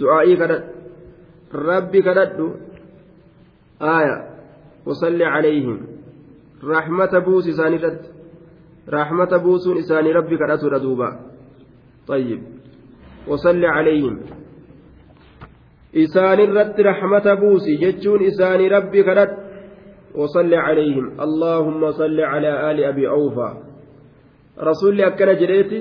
[0.00, 0.70] du'aa'ii kadhadhu
[1.70, 2.46] rabbi kadhadhu
[3.94, 4.16] aaya
[4.86, 5.76] wasalli calayhim
[6.72, 8.08] raaxmata buusu isaaniirratti
[8.96, 11.10] raaxmata buusuun isaanii rabbi kadhatudha duuba
[12.06, 12.42] طيب
[13.26, 14.20] وصل عليهم
[15.96, 19.41] إسان الرد رحمة بوسي جتشون إسان ربي كرت
[20.14, 21.20] وصل عليهم.
[21.20, 23.50] اللهم صل على آل أبي أوفى.
[24.58, 25.80] رسول أكن جريتي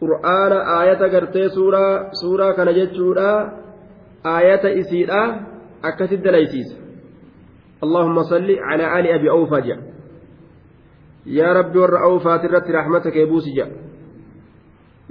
[0.00, 3.32] قرآن آية قرتي سورة سورة كان جتشورا
[4.26, 5.46] آية إسيرا
[5.84, 6.70] أكسد ليسيس
[7.84, 9.78] اللهم صل على آل أبي أوفى جاء
[11.26, 13.70] يا ربي ور أوفى ترت رحمتك يبوس جاء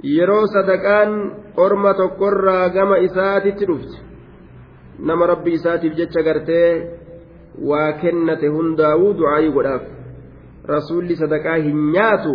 [0.02, 1.10] yeroo sadaqaan
[1.56, 4.02] orma tokkorraa gama isaatitti dhufte
[4.98, 7.01] nama rabbi isaatiif jecha gartee
[7.69, 9.83] waa kennate hundaa'uu du'aayii godhaaf
[10.73, 12.33] rasuulli sadaqaa hin nyaatu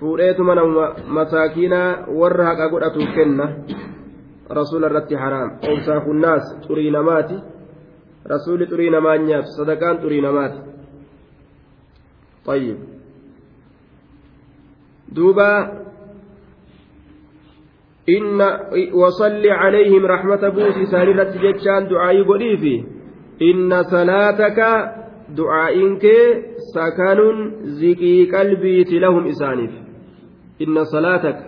[0.00, 0.88] fuudheetuma nama
[1.18, 1.88] masaakiinaa
[2.20, 3.46] warra haqa godhatuuf kenna
[4.60, 7.36] rasuula irratti haraam obsaa kunnaas xurii namaati
[8.34, 10.58] rasuulli xurii namaa nyaatu sadaqaan xurii namaati
[12.46, 12.78] طيب
[15.12, 15.52] دوبا
[18.08, 18.40] إن
[18.92, 22.84] وصل عليهم رحمة بوسي ساررة جتشان دعائي قليفي
[23.39, 24.69] inna salaataka
[25.37, 26.25] du'aa'iin kee
[26.73, 27.37] sakanun
[27.79, 29.73] ziqii qalbiiti lahum isaaniif
[30.59, 31.43] inna salaataka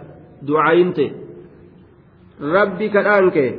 [0.47, 1.09] du'aa'iin ta'e
[2.57, 3.51] rabbi kadhaan kee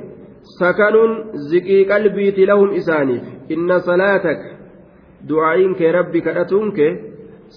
[0.58, 1.12] sakanun
[1.50, 3.24] ziqii qalbiiti lahum isaaniif
[3.56, 4.48] inna salaataka
[5.28, 6.92] du'aa'iin kee rabbi kadhatuun kee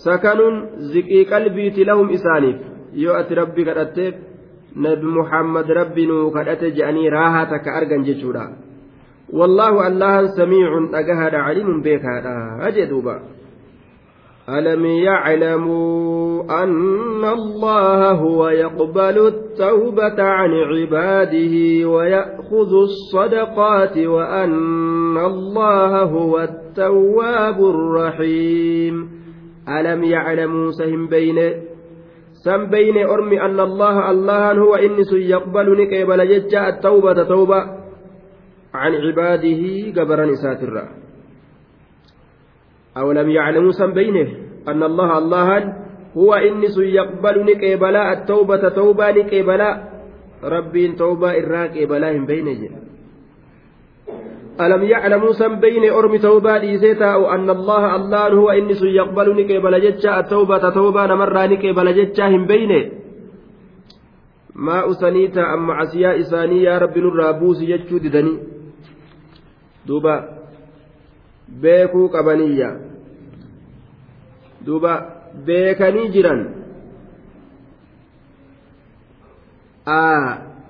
[0.06, 0.56] sakanun
[0.94, 2.58] ziqii qalbiiti lahum isaaniif
[3.04, 4.16] yoo ati rabbi kadhatteef
[4.76, 8.71] nabi muhammad rabbi nuu kadhate je'anii raahaa takka argan jechuudha.
[9.34, 13.20] والله الله سميع أجهد عليم بك هذا أجدوبا
[14.50, 27.60] ألم يعلموا أن الله هو يقبل التوبة عن عباده ويأخذ الصدقات وأن الله هو التواب
[27.60, 29.10] الرحيم.
[29.70, 31.54] ألم يعلموا سهم بين
[32.46, 37.81] سم بين أرمي أن الله الله هو إنس يقبل نكيبل ججا التوبة توبة.
[38.74, 40.60] عن عباده قبر نسات
[42.98, 44.28] أولم يعلموا سن بينه
[44.68, 45.76] أن الله الله
[46.18, 49.70] هو إنس يقبل نكيبلا التوبة توبة نكيبلا
[50.44, 52.70] ربي توبة إراك إبلاهم بينه
[54.62, 59.80] ألم يعلموا سن بين أرم توبة ديسيتا أو أن الله الله هو إنس يقبل نكيبلا
[59.80, 62.92] جتشا التوبة توبة نمر نكيبلا جتشا هم بينه
[64.56, 68.51] ما أسنيتا أم عسيا إساني يا رب نرى بوسي جتشو ددني.
[69.88, 70.16] Duuba
[71.48, 72.70] beekuu qabaniyya
[74.66, 74.94] duuba
[75.46, 76.42] beekanii jiran.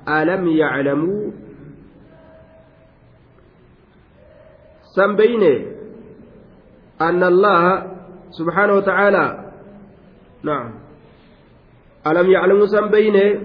[0.05, 1.33] Alam yaclamuu
[4.95, 5.71] san beyne
[7.01, 7.63] أن الله
[8.31, 9.51] سبحانه وتعالى
[10.43, 10.71] نعم
[12.07, 13.41] ألم يعلموا سن بينه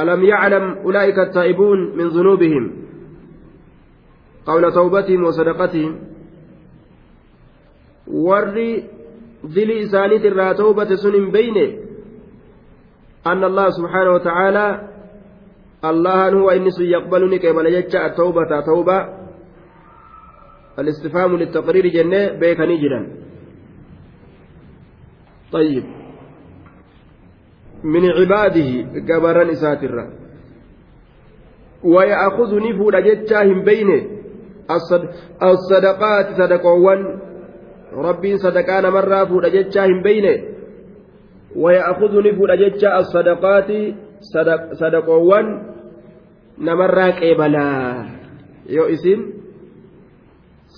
[0.00, 2.10] ألم يعلم أولئك التائبون من
[4.46, 5.92] قول توبتهم وصدقتهم.
[9.44, 11.84] dilii isaaniit irraa tawbate sun hin beyne
[13.26, 14.66] أن الله سبحانه وتعالى
[15.84, 18.98] الله هو إنس يقبلني قبل يجا التوبة توبة.
[20.78, 23.00] الاستفهام للتقرير جنة بيك نجرا.
[25.52, 25.84] طيب.
[27.84, 28.70] من عباده
[29.08, 30.04] قبرا إساترا
[31.84, 34.13] ويأخذ نفود جتاهم بينه.
[34.70, 37.00] الصدقات صدقوان.
[37.92, 40.36] ربي صدقان مرة فود جتاهم بينه.
[41.56, 43.70] ويأخذ نفود جتا الصدقات
[44.34, 45.46] صدق صدقوان.
[46.58, 47.70] نمرة قبلا
[48.68, 49.20] يو إسم.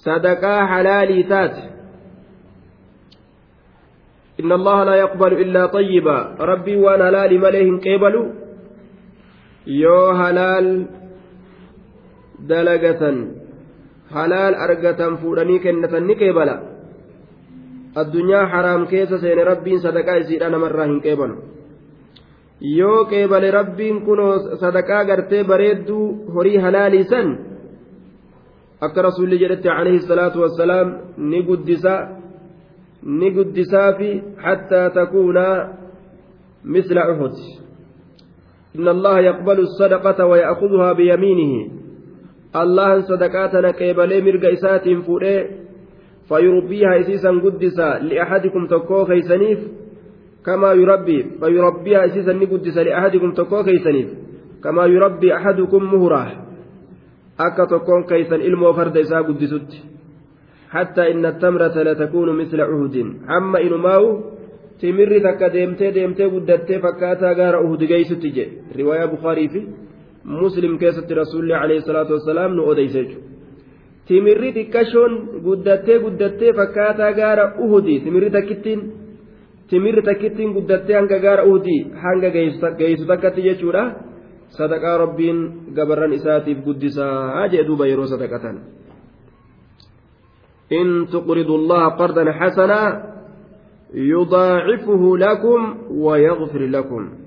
[0.05, 1.57] صدقا حلالي تات
[4.41, 6.37] إن الله لا يقبل إلا طيبا.
[6.41, 8.15] ربي وأنا هلال مليه قبل
[9.67, 10.87] يو هلال
[12.41, 13.03] دلقة.
[14.11, 16.57] هلال أرقة فورني كنة نكبلا
[17.99, 21.33] الدنيا حرام كيس سين ربي صدقا يسير أنا مرة قبل
[22.61, 27.29] yoo qeebale rabbiin kunoo sadaqaa gartee bareedduu horii halaalii san
[28.81, 30.89] akka rasuulli jedhetti alayhi salaatu wassalaam
[31.19, 32.01] ni guddisaa
[33.03, 34.11] ni guddisaafi
[34.47, 35.69] hattaa takuunaa
[36.65, 37.37] misla uhud
[38.77, 40.27] إن الله يقبل الصدقة
[42.55, 45.49] ويأخذها بيمينه الله صدقاتنا قبل مرق إسات فوره
[46.29, 49.59] فيربيها إسيسا قدسا لأحدكم تكو خيسنيف
[50.47, 54.09] كما يربي فيربيها إسيسا نقدس لأحدكم تكو كيسنيف
[54.65, 56.33] كما يربي أحدكم مهراه
[57.41, 59.85] أكا تكون كيسا إلمو فرد إسا قدست
[60.71, 62.97] حتى إن التمرة لتكون مثل عهد
[63.31, 64.37] أما إنماو
[64.79, 69.67] timirri takka deemtee deemtee guddattee fakkaataa gaara uhudi geessutti je riwaayaa bukaarii fi
[70.27, 73.27] muslim keessatti rasuulli alayhi salaatu wassalaam nu odeyse jechuudha
[74.07, 75.13] timirri xiqqashoon
[75.47, 78.81] guddattee guddattee fakkaataa gaara uhudi timirri takkittiin
[79.71, 82.31] timirri takkittiin guddattee hanga gaara uhudii hanga
[82.79, 83.85] geessu takkatti jechuudha
[84.59, 85.39] sadaqaa rabbiin
[85.75, 88.57] gabarran isaatiif guddisaa jee duuba yeroo sadaqatan
[90.71, 92.89] in tuqridu allaha qardan hasanaa
[94.13, 95.61] yudaacifuhu lakum
[96.05, 97.26] wayagfir lakum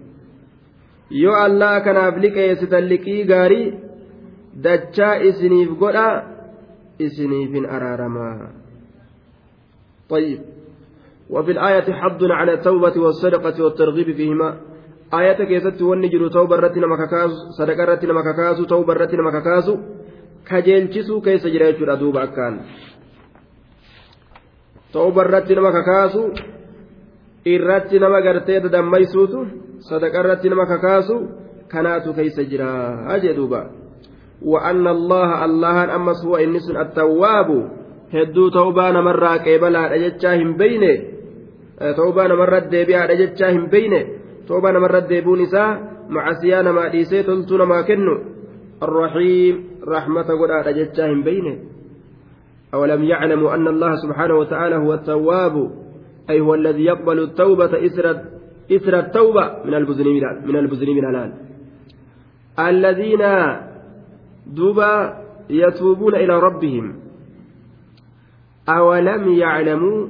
[1.09, 3.73] yoo allah kanaaf liqeessitan liqii gaarii
[4.65, 6.09] dachaa isiniif godha
[6.99, 8.59] isiniifin araaramaa
[10.09, 10.39] طيب
[11.29, 14.57] وفي الآية حض على التوبة والصدقة والترغيب فيهما
[15.13, 19.67] آية كيست ونجر توبة رتنا مكاكاس صدقة رتنا مكاكاس توبة رتنا مكاكاس
[20.49, 22.53] كجلچسو كيس جريت أدوب أكان
[24.93, 26.13] توبة رتنا مكاكاس
[27.55, 29.39] irratti nama gartee dadammaysuutu
[29.89, 31.15] sadaqa irratti nama kakaasu
[31.71, 32.71] kanaatu keeysa jira
[33.25, 33.61] jedhuuba
[34.39, 37.49] وأن الله الله أمس هو إنس التواب
[38.09, 40.91] hedduu ta'ubaa namarraa qeebalaadha jechaa hin beyne
[41.77, 43.99] ta'ubaa namarra deebi'aadha jechaa hin beyne
[44.47, 45.77] ta'ubaa namarra deebuun isaa
[46.07, 48.15] macasiyaa namaa dhiisee toltuu namaa kennu
[48.83, 51.55] الرحيم رحمة قد جتاه بينه
[52.73, 55.71] أولم يعلموا أن الله سبحانه وتعالى هو التواب
[56.29, 58.21] أي هو الذي يقبل التوبة إثر
[58.71, 61.33] إثر التوبة من المذنبين من المذنبين الآن
[62.59, 63.23] الذين
[64.47, 65.17] دوبا
[65.49, 66.95] يتوبون إلى ربهم.
[68.69, 70.07] أولم يعلموا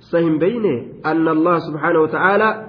[0.00, 2.66] سهم بينه أن الله سبحانه وتعالى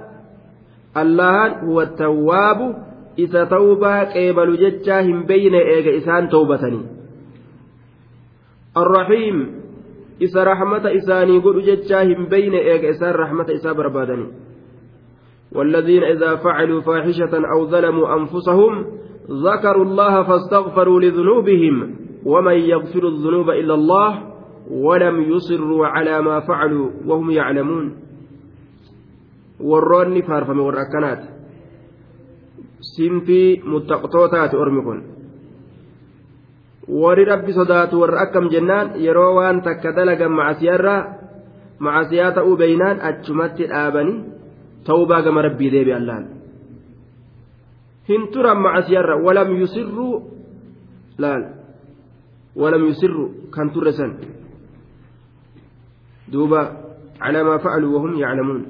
[0.98, 2.86] الله هو التواب
[3.20, 6.82] إذا توبة قبل جتاهم بين إيجا إسان توبتني.
[8.78, 9.59] الرحيم
[10.22, 14.28] إذا رحمة إساني قل جتاهم بين إيجا إسان رحمة إسان بربادني
[15.52, 18.86] والذين إذا فعلوا فاحشة أو ظلموا أنفسهم
[19.30, 21.96] ذكروا الله فاستغفروا لذنوبهم
[22.26, 24.12] ومن يغفر الذنوب إلا الله
[24.72, 28.10] ولم يصروا على ما فعلوا وهم يعلمون.
[29.60, 30.02] warra
[30.82, 31.28] akkanaati
[32.80, 35.04] sinfii muttaqtootaati ormi kun
[36.90, 41.02] warri rabbi sodaatu warra akkam jennaan yeroo waan takka dalagan macasiyaarraa
[41.80, 44.18] macasiyaa ta'uu beeynaan achumatti dhaabanii
[44.90, 46.26] tawbaa gama rabbii deebi'an laal
[48.10, 50.16] hin turan macasiyaarra walam yusirruu
[51.22, 51.44] laal
[52.58, 54.18] walam yusirru kan turre san
[56.32, 56.62] duuba
[57.22, 58.64] calaa maa facaluu wahum yaclamuun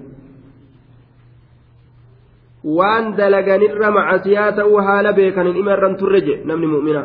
[2.64, 7.04] waan dalaganirra macasiyaa ta'uu haala beekan hin dhima irran turre je namni mu'mina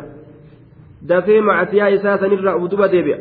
[1.01, 3.19] dafee macasiyaa isaa sanirra uf duba deebi'a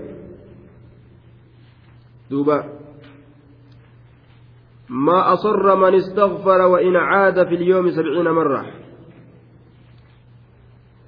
[2.30, 2.58] duuba
[4.88, 8.66] ما أصر من استغفر وإن عاد في اليوم سبعين مرة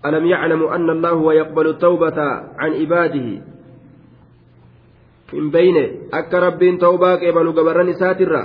[0.06, 2.18] ألم يعلموا أن الله هو يقبل التوبة
[2.56, 3.28] عن عباده
[5.32, 8.42] hin beyne akka rabbiin tawbaa qeebalu gabarran isaatirra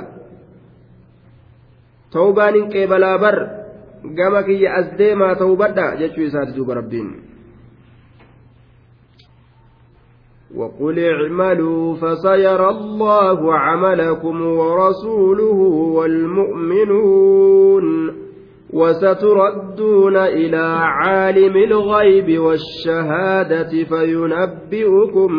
[2.10, 3.38] tawbaan hin qeebalaa bar
[4.18, 7.10] gama kiyya as deemaa tawbadha jechuu isaati duuba rabbiin
[10.56, 15.60] وقل اعملوا فسيرى الله عملكم ورسوله
[15.98, 17.86] والمؤمنون
[18.74, 25.32] وستردون إلى عالم الغيب والشهادة فينبئكم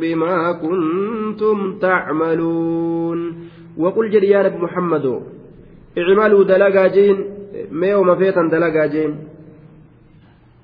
[0.00, 3.34] بما كنتم تعملون.
[3.78, 5.22] وقل جريان محمد
[5.98, 7.24] اعملوا دلقا جين
[7.72, 9.27] ميو مفيتا دلقا جين.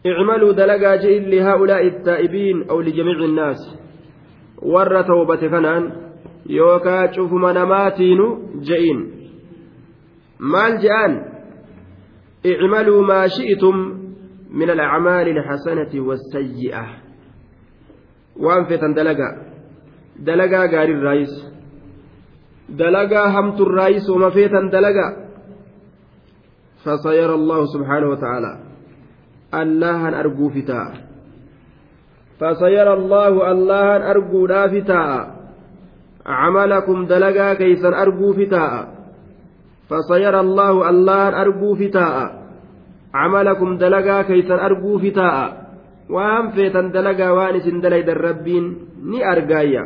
[0.06, 3.78] اعملوا دلقا جين لهؤلاء التائبين أو لجميع الناس.
[4.62, 5.92] ور توبة كنان
[6.46, 8.18] يوكا شوف مناماتين
[8.60, 9.10] جئين.
[10.40, 11.24] مال جان
[12.46, 13.76] اعملوا ما شئتم
[14.50, 16.86] من الأعمال الحسنة والسيئة.
[18.36, 19.30] وأنفتا دلقا.
[20.18, 21.54] دلقا قال الرئيس.
[22.68, 25.08] دلقا همت الرئيس ومفيتا دلقا.
[26.84, 28.73] فسيرى الله سبحانه وتعالى.
[29.62, 30.92] الله أرجو فتاة
[32.40, 35.34] فسيرى الله الله أرجو لا فتاة
[36.26, 38.86] عملكم دلقا كيسا أرجو فتاة
[39.90, 42.16] فسيرى الله الله أرجو فتاء
[43.14, 45.36] عملكم دلقا كيسا أرجو فتاء
[46.10, 48.64] وأن فيتن دلقا وانس دليد الربين
[49.10, 49.84] ني أرقايا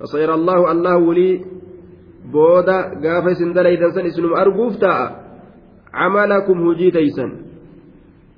[0.00, 1.30] فسيرى الله الله ولي
[2.32, 5.00] بودا قافس دليد سن اسنم أرجو فتاء
[5.94, 7.51] عملكم هجي تيسن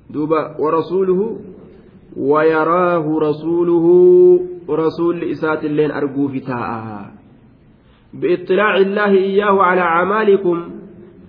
[0.09, 1.37] دوبا ورسوله
[2.17, 3.85] ويراه رسوله
[4.69, 7.11] رسول إسات اللين أرجو فتاء
[8.13, 10.57] بإطلاع الله إياه على أعمالكم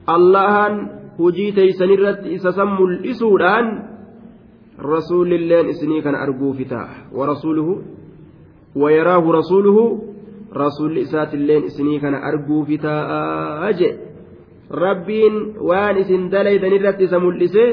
[0.09, 3.67] اللهن hujii teeysan irratti isa san mul'isuudhaan
[4.79, 7.75] rasuulilleen isinii kana arguufi ta'a warasuuluhu
[8.77, 9.85] wayaraahu rasuuluhu
[10.53, 13.89] rasuulli isaatilleen isinii kana arguufi ta'a je
[14.71, 17.71] rabbiin waan isin dalaydan irratti isa mul'isee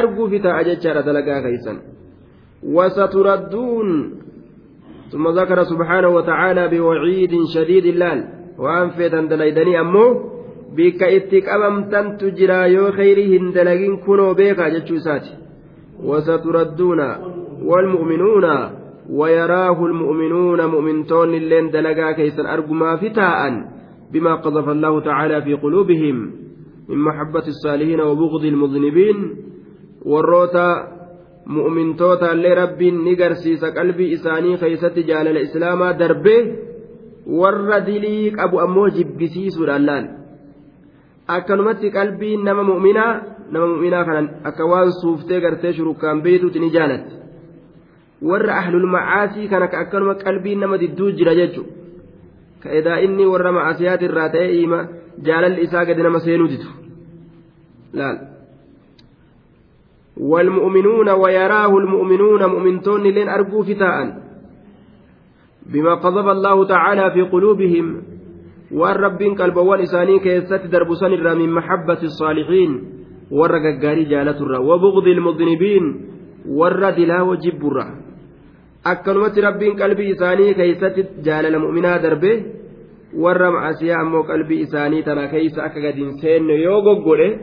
[0.00, 1.78] arguufi ta'a jechaadha dalagaa keeysan
[2.76, 3.90] wasaturadduun
[5.12, 8.18] ثم ذكر سبحانه وتعالى بوعيد شديد اللال
[8.58, 10.06] وأن فيتن دليدني أمو
[10.76, 15.26] بك إتك أممتن تجرى يو خيره دلقين كنوا بيكا جتشوسات
[16.02, 17.00] وستردون
[17.62, 18.46] والمؤمنون
[19.10, 23.38] ويراه المؤمنون مؤمنتون اللين دلقا كيسا أرجما فتاء
[24.12, 26.16] بما قذف الله تعالى في قلوبهم
[26.88, 29.36] من محبة الصالحين وبغض المذنبين
[30.04, 30.94] والروتا
[31.46, 36.40] mu'mintoota illee rabbiin ni garsiisa qalbii isaanii keeysatti jaalala islaamaa darbee
[37.40, 40.06] warra dilii qabu ammoo jibbisiisuudhaan laal
[41.36, 43.12] akkanumatti qalbiin nama mu'minaa
[43.52, 47.14] nama mu'minaa kanan akka waan suuftee gartee shurukkaan beeytuuti ni jaalatti
[48.30, 51.62] warra ahlul macaasii kana ka akkanuma qalbiin nama didduu jira jechu
[52.62, 54.78] ka edaa inni warra macaasiyaati irraa ta'ee iima
[55.26, 56.68] jaalalli isaa gadi nama seenuu ditu
[58.00, 58.33] laal
[60.20, 64.24] والمؤمنون ويراه المؤمنون مؤمنتون لين أرجو فتاء.
[65.72, 68.02] بما قذف الله تعالى في قلوبهم
[68.72, 72.70] والرب قلبوان إساني كيست درب سنرا من محبة الصالحين
[73.30, 75.84] ورق الجاري جالة الرا وبغض المذنبين
[76.48, 77.86] ورد لا وجب الرا.
[78.86, 82.42] أكلمت رب قلبي إساني كيست جال المؤمنات دربه
[83.14, 87.38] ammoo qalbii isaanii tana keeysa akka gadi hin seenne yoo goggole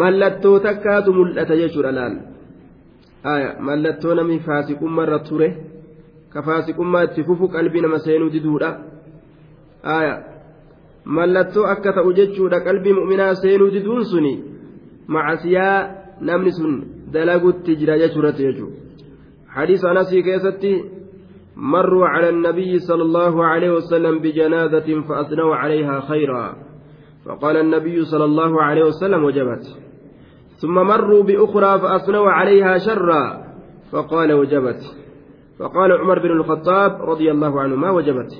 [0.00, 2.14] mallattoo takkaatu mul'ata jechuudha laal
[3.68, 5.48] mallattoo namni faasiqummaa irra ture
[6.32, 8.70] ka faasiqummaa itti fufu qalbii nama seenuu diduudha
[11.18, 14.34] mallattoo akka ta'u jechuudha qalbii mu'minaa seenuu diduun suni
[15.16, 15.78] macasiyaa
[16.30, 16.74] namni sun
[17.12, 18.82] dalagutti jira jechuurratti jechuudha
[19.54, 20.84] حديث أنس كيستي
[21.56, 26.56] مروا على النبي صلى الله عليه وسلم بجنازة فأثنوا عليها خيرا
[27.26, 29.64] فقال النبي صلى الله عليه وسلم وجبت.
[30.62, 33.44] ثم مروا بأخرى فأثنوا عليها شرا
[33.92, 34.80] فقال وجبت.
[35.58, 38.30] فقال عمر بن الخطاب رضي الله عنه ما وجبت.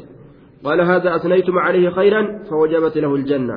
[0.65, 3.55] قال هذا أثنيتم عليه خيرا فوجبت له الجنة.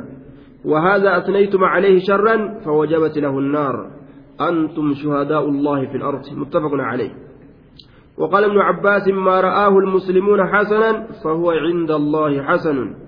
[0.65, 3.91] وهذا أثنيتم عليه شرا فوجبت له النار.
[4.41, 6.21] أنتم شهداء الله في الأرض.
[6.31, 7.11] متفق عليه.
[8.17, 13.06] وقال ابن عباس ما رآه المسلمون حسنا فهو عند الله حسن.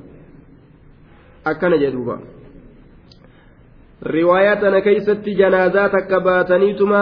[1.53, 2.15] akkana jedhuuba
[4.15, 7.01] riwaayaa tana keeysatti janaazaa takka baataniituma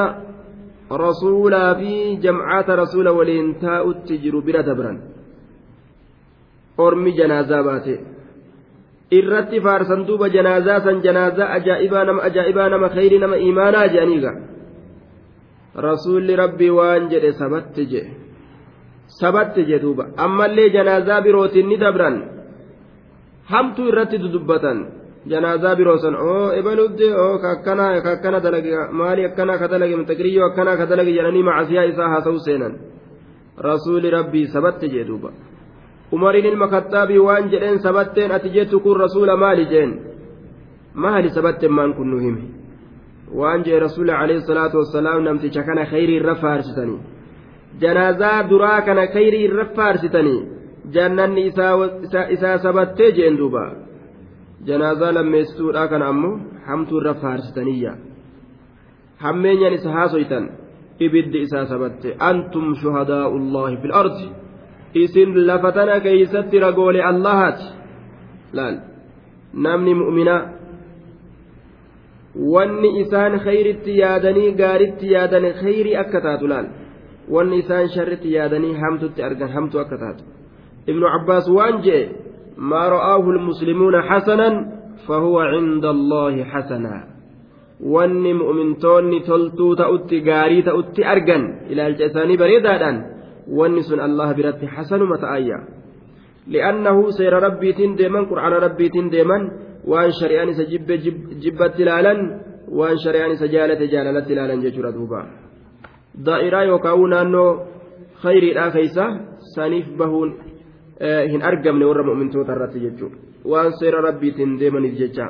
[1.04, 4.98] rasuulaa fi jamcaata rasuula waliin taa'utti jiru bira dabran.
[6.78, 7.96] Ormi janaazaa baate.
[9.12, 14.32] Irratti faarsan duuba janaazaa san janaazaa ajaa'ibaa nama ajaa'ibaa nama khayrii nama imaanaa jedhaniiga
[15.88, 18.12] rasuulli rabbii waan jedhe sabatti jedhe
[19.20, 20.04] sabatti jedhe duuba.
[20.18, 22.37] Ammallee janaazaa birootiin ni dabran.
[23.52, 24.78] Hamtuu irratti dudubbatan
[25.32, 30.72] janaazaa biroo san oo ebalutti oo akkana akkana dalage maali akkana ka dalage mutaqiriyyoo akkana
[30.80, 32.74] ka dalage jedhanii macasiyaa isaa haasa'u seenan
[33.68, 35.30] rasuuli rabbii sabatte jee duuba
[36.16, 39.92] umariin ilma kattaabii waan jedheen sabatteen ati jettu kun rasuula maali jeen
[41.06, 42.44] maali sabatteen maan kun nu hime
[43.40, 47.00] waan jee rasuula alayhi salaatu wassalaam namticha kana khayrii irra faarsitanii
[47.82, 50.40] janaazaa duraa kana khayrii irra faarsitanii
[50.96, 51.42] jannanni
[52.36, 53.64] isaa sabattee jeen duuba
[54.68, 57.94] janaazaa lammeessituudha kana ammoo hamtuu irra faarsitaniyya
[59.24, 60.50] hammeenyaan isa haasoytan
[61.06, 64.28] ibiddi isaa sabatte antum shuhadaa'u llaahi fi lardi
[65.04, 67.66] isin lafa tana keeysatti ragoole allahaati
[68.60, 68.78] laal
[69.66, 70.42] namni mu'minaa
[72.54, 76.68] wanni isaan khayritti yaadanii gaaritti yaadan khayrii akka taatu laal
[77.36, 80.24] wanni isaan sharritti yaadanii hamtutti argan hamtu akka taatu
[80.88, 82.10] cabbaas waan je'e
[82.58, 84.56] maa ra'aahu lmuslimuuna hasanan
[85.08, 87.02] fahuwa cinda allaahi hasanaa
[87.94, 92.98] wanni mu'mintoonni toltuu ta'utti gaarii ta'utti argan ilaalcha isaanii bareedaadhaan
[93.60, 95.60] wanni sun allah biratti hasanuma ta'ayya
[96.54, 99.44] li'annahu seera rabbiitiin deeman qur'aana rabbiitiin deeman
[99.92, 100.98] waan shari'aan isa jibbe
[101.44, 102.20] jibbatti ilaalan
[102.80, 105.22] waan shari'aan isa jaalate jaalalatti ilaalan jechuudha duuba
[106.28, 107.52] daa'iraa yookaan naannoo
[108.24, 109.06] khayriidhaa keeysa
[109.56, 110.30] saniif bahuun
[111.32, 113.18] hin argamne warra mu'mintoota irratti jechuudha
[113.52, 115.28] waan seera rabbiitiin deemaniif jecha.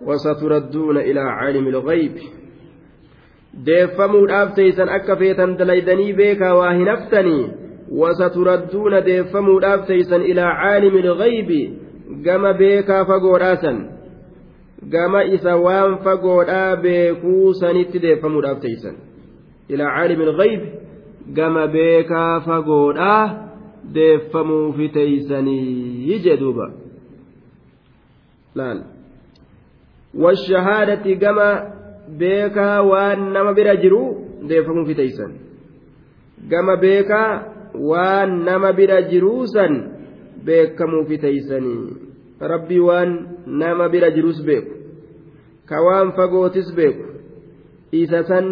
[0.00, 2.12] وستردون إلى عالم الغيب
[3.66, 7.50] deeffamuudhaaf teeysan akka feetan dalaydanii beekaa waa hin haftanii
[8.00, 11.60] wasaturadduuna deeffamuudhaaf teeysan ilaa caalimi ilgaybi
[12.26, 13.78] gama beekaa fagoodhaasan
[14.92, 18.96] gama isa waan fagoodhaa beekuu sanitti deeffamuudhaaf teeysan
[19.68, 20.68] ilaa caalimi ilgaybi
[21.40, 23.47] gama beekaa fagoodhaa
[23.94, 26.70] deeffamuufi teeysanii jee duuba.
[28.54, 28.80] Laal.
[30.14, 31.48] Washahaadati gama
[32.18, 34.00] beekaa waan nama bira jiru
[34.48, 35.32] deeffamuufi teeysan.
[36.48, 39.74] Gama beekaa waan nama bira jiruusan
[40.44, 41.96] beekamuufi teeysanii.
[42.40, 43.12] Rabbii waan
[43.46, 44.74] nama bira jiruus beeku.
[45.66, 47.04] Ka waan fagootis beeku.
[47.92, 48.46] Isa san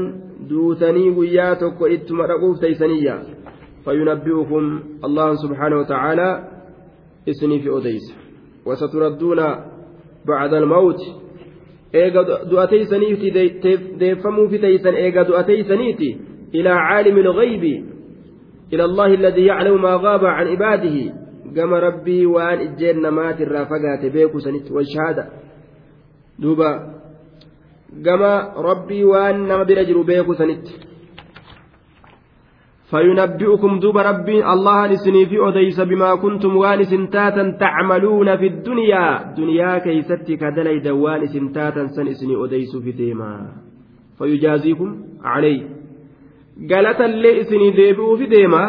[0.48, 3.16] duutanii guyyaa tokko ittuma dhaquuf teeysaniyya
[3.86, 6.28] فينبئكم الله سبحانه وتعالى
[7.28, 8.06] اسني في أديس
[8.66, 9.40] وستردون
[10.26, 11.00] بعد الموت
[11.96, 13.28] eega du'ateeysaniiti
[14.00, 16.08] deeffamuufi teeysan eega du'ateeysaniiti
[16.58, 17.74] ilaa caalimi lgaybi
[18.70, 21.04] ila allahi alladii yaclamu maa gaaba can cibaadihi
[21.56, 25.24] gama rabbii waan ijjeen namaatirraa fagaate beeku sanitti walshahaada
[26.42, 26.70] duuba
[28.08, 28.32] gama
[28.68, 30.74] rabbii waan nama bira jiru beeku sanitti
[32.90, 39.34] فينبئكم دوب ربي الله نسني في أديس بما كنتم وانس تاتا تعملون في الدنيا.
[39.38, 43.32] دنيا كيستي كدلي دوان سنتاتا سن اسني أديس في ديما
[44.18, 44.90] فيجازيكم
[45.24, 45.62] عليه
[46.70, 48.64] قالت اللي إسني ديبو في ديما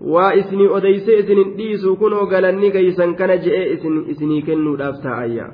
[0.00, 3.56] واسني أديس إسني ديسو كنو قالني كيسن كان جئ
[4.10, 5.46] إسني كنو دافتا أيا.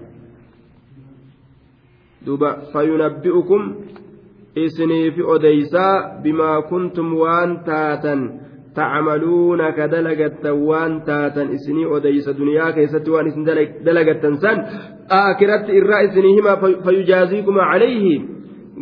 [4.65, 8.21] Isiniifi odeysaa bimaa kuntum waan taatan
[8.75, 13.45] tacmaluuna ka dalagattan waan taatan isinii odeysa duniyaa keessatti waan isin
[13.87, 14.65] dalagattan san
[15.21, 16.57] aakiratti irraa isinii hima
[16.87, 18.15] fayujaaziikuma calayhi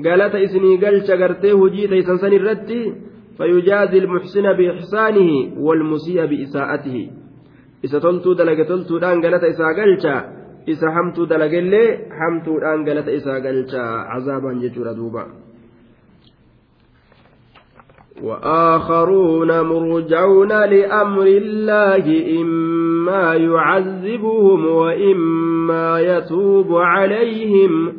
[0.06, 2.80] galata isinii galcha gartee hujii taysan san irratti
[3.38, 5.30] فيجازي المحسن بإحسانه
[5.66, 7.10] والمسيء بإساءته
[7.84, 10.16] إذا تلتو دلق تلتو دان قالت إسا قلتا
[10.68, 11.84] إسا حمتو دلق اللي
[12.18, 15.24] حمتو دان قالت إسا قلتا عذابا جتر دوبا
[18.22, 27.92] وآخرون مرجون لأمر الله إما يعذبهم وإما يتوب عليهم.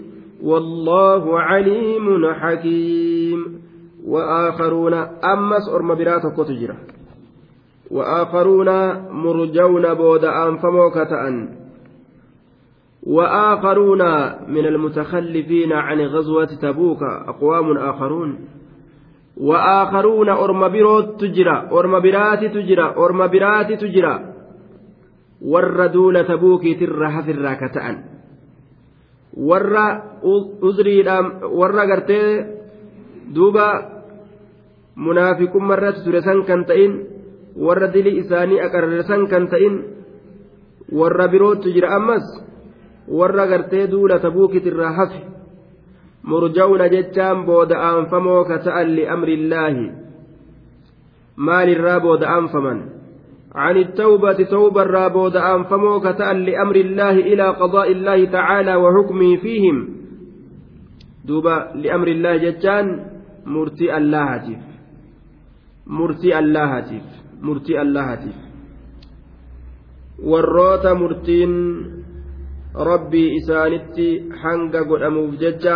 [0.43, 3.61] والله عليم حكيم.
[4.07, 6.78] وآخرون أمس أرم براتك تجرى
[7.91, 8.70] وآخرون
[9.11, 11.49] مرجون بود أنفموك تأن
[13.03, 14.01] وآخرون
[14.47, 18.57] من المتخلفين عن غزوة تبوك أقوام آخرون.
[19.40, 24.34] وآخرون أرم بروت تجرى أرم براتي تجرى أرم براتي تجرى.
[25.42, 27.98] ور دول تبوكي ترى هفر كتأن.
[29.38, 29.76] ور
[30.64, 30.98] أزري
[31.44, 32.46] ور قرتي
[33.36, 33.70] دوبا
[34.98, 37.04] منافق مرة ترسان كان تئن
[37.58, 39.84] ور دلي إساني أكررسان كان تئن
[40.92, 42.26] ور بروت تجرى أمس
[43.08, 45.37] ور قرتي دول تبوكي ترى هفر
[46.92, 49.92] jechaan booda aanfamoo ka ta'an li'amri illaahi
[51.38, 52.98] maalirraa booda aanfaman
[53.58, 59.78] عن التوبة توبة رابود أنفمو كتأن لأمر الله إلى قضاء الله تعالى وحكمه فيهم
[61.26, 62.86] دوبا لأمر الله جتان
[63.46, 64.68] مرتي الله
[65.88, 67.04] murtii allaahatiif
[67.42, 68.36] murtii allaahatiif
[70.32, 71.54] warroota murtiin
[72.76, 74.08] rabbii isaanitti
[74.42, 75.76] hanga godhamuuf jecha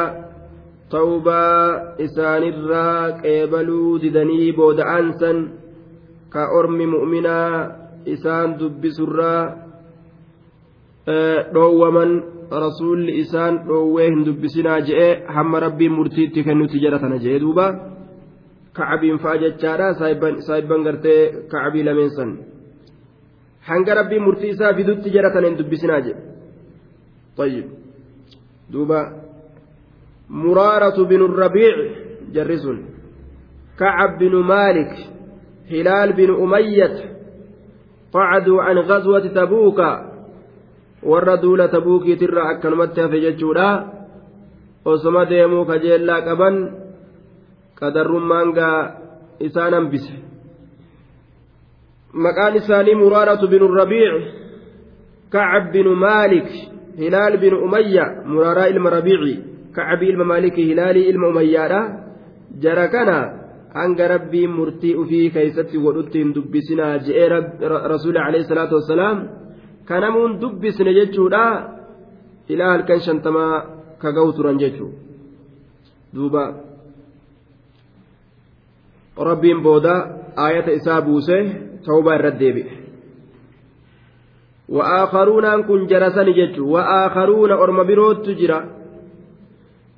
[0.95, 5.39] tawbaa isaanirraa qeebaluu didanii booda'aansan
[6.35, 7.51] ka ormi mu'minaa
[8.15, 9.43] isaan dubbisurraa
[11.55, 12.13] dhoowwaman
[12.65, 17.67] rasuulli isaan dhoowwee hin dubbisinaa je'e hamma rabbiin murtiitti kennutti jedha tana je'e duuba
[18.79, 19.89] kacabiin fa'a jechaadha
[20.47, 21.21] saayibban gartee
[21.53, 22.31] kacabii lameen san
[23.69, 26.23] hanga rabbiin murtii isaa fidutti jedha tana hin dubbisinaa jedhe
[27.37, 27.67] طيب
[30.32, 31.76] مرارة بن الربيع
[32.34, 32.68] جرس
[33.80, 34.92] كعب بن مالك
[35.72, 37.12] هلال بن أمية
[38.14, 39.82] قعدوا عن غزوة تبوك
[41.42, 43.86] duula tabuukiitirra akkanumatti hafe jechuudha
[44.86, 46.56] osoma deemuu kajeellaa qaban
[47.80, 48.92] qadarrummaan gaa
[49.40, 50.14] isaan hambise
[52.14, 54.24] maqaan isaanii muraaratu binu rabiic
[55.34, 56.50] kacab binu maalik
[56.98, 59.51] hilaal binu umayya muraaraa ilma rabiici
[61.32, 61.82] umayyaadha
[62.64, 63.18] jara kana
[63.74, 67.30] hanga rabbiin murtii ufii keeysatti godhutti hin dubbisinaa je'ee
[67.94, 69.22] rasuuli alayhi salaatu wassalaam
[69.86, 71.44] kanamuun dubbisne jechuudha
[72.50, 73.54] ilaa halkan shantamaa
[74.02, 74.98] ka ga'u turan jechuudha
[76.16, 76.44] duuba
[79.30, 79.96] rabbiin booda
[80.36, 81.38] aayata isaa buuse
[81.88, 82.78] tawbaa irra deebi'e
[84.76, 88.60] wa'aakaruunaan kun jarasani jechuudha wa'aakaruuna orma birootu jira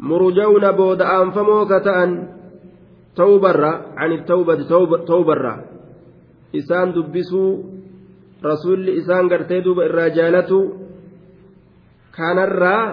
[0.07, 2.11] murujawna booda aanfamoo ka ta'an
[3.15, 4.63] tawbarra ani tawbati
[5.07, 5.53] tawbarra
[6.59, 7.51] isaan dubbisuu
[8.43, 10.59] rasuulli isaan gartee duuba irraa jaalatu
[12.17, 12.83] kanarraa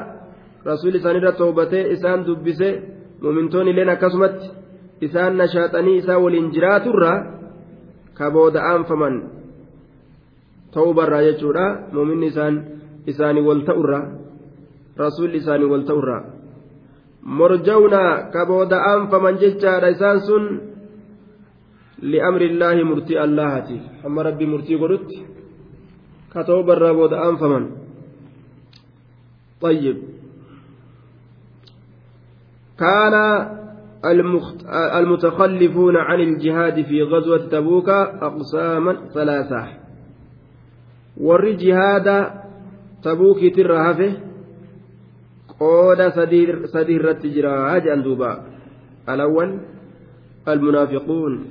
[0.65, 2.69] rasuulli isaanirra toobatee isaan dubbise
[3.23, 4.47] mumintoonni illeen akkasumatti
[5.07, 7.13] isaan nashaaxanii isaa waliin jiraaturra
[8.19, 9.17] ka booda aanfaman
[10.75, 12.55] ta'uu barraa jechuudha muminni isaan
[13.13, 14.01] isaanii wal ta'urra
[15.03, 16.19] rasuulli isaanii wal ta'urra
[17.23, 20.45] morjawna ka booda aanfaman jechaadha isaan sun
[22.03, 25.31] li'amri illaahi murtii allaahatiif amma rabbii murtii godhutti
[26.35, 27.71] كتوب الرابود أنفمن
[29.61, 29.97] طيب
[32.79, 33.15] كان
[34.95, 37.89] المتخلفون عن الجهاد في غزوة تبوك
[38.23, 39.67] أقساما ثلاثة
[41.21, 42.31] ور جهاد
[43.03, 44.13] تبوك ترهفه
[45.61, 48.33] قود سدير سدير التجرى أندوبا
[49.09, 49.59] الأول
[50.49, 51.45] المنافقون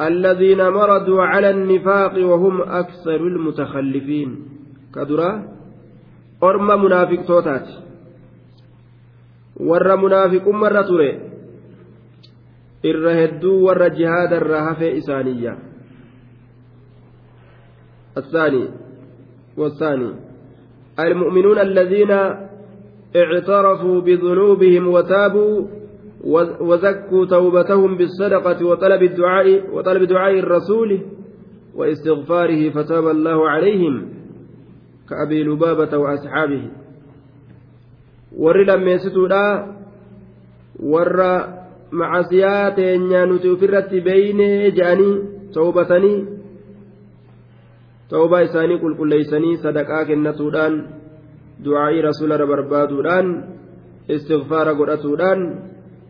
[0.00, 4.36] الذين مردوا على النفاق وهم أكثر المتخلفين
[4.94, 5.48] كدرا
[6.42, 7.68] أرم منافق توتات
[9.56, 11.20] ور منافق مرة تري
[12.84, 15.58] الرهدو ور جهاد الرهفة إسانية
[18.16, 18.68] الثاني
[19.56, 20.10] والثاني
[20.98, 22.12] المؤمنون الذين
[23.16, 25.66] اعترفوا بذنوبهم وتابوا
[26.60, 31.00] وزكوا توبتهم بالصدقة وطلب الدعاء وطلب دعاء الرسول
[31.74, 34.08] واستغفاره فتاب الله عليهم
[35.08, 36.62] كأبي لبابة وأصحابه
[38.36, 39.68] warri lammeessituudha
[40.92, 41.32] warra
[41.90, 45.14] macasiyaa teenyaa nuti ofirratti beeynee je'anii
[45.54, 46.26] tawbatanii
[48.10, 50.76] tawbaa isaanii qulqulleeysanii sadaqaa kennatuudhaan
[51.64, 53.26] du'aa'ii rasuulara barbaaduudhaan
[54.08, 55.40] istigfaara godhatuudhaan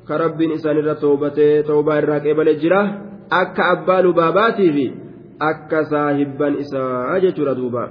[0.08, 2.80] ka rabbiin isaanirra toobatee toobaa irraa qeebale jira
[3.40, 4.86] akka abbaa lubaabaatii fi
[5.50, 7.84] akka saahibban isaa jechuudha duuba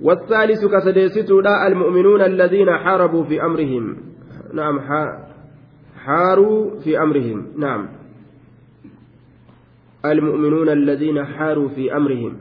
[0.00, 3.96] والثالث كسديستودا المؤمنون الذين حاربوا في أمرهم
[4.54, 4.80] نعم
[5.96, 7.88] حاروا في أمرهم نعم
[10.04, 12.36] المؤمنون الذين حاروا في أمرهم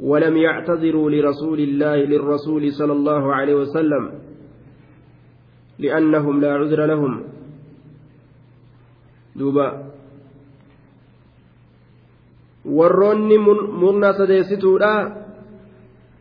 [0.00, 4.12] ولم يعتذروا لرسول الله للرسول صلى الله عليه وسلم
[5.78, 7.12] لأنهم لا عذر لهم
[9.36, 9.96] دوبا
[12.66, 14.92] warroonni murna sadeessituudha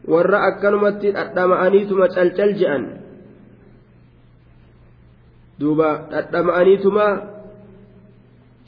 [0.05, 2.83] warra akkanumatti dhadhama'aniituma calcal je'an
[5.57, 7.05] duuba dhadhama'aniituma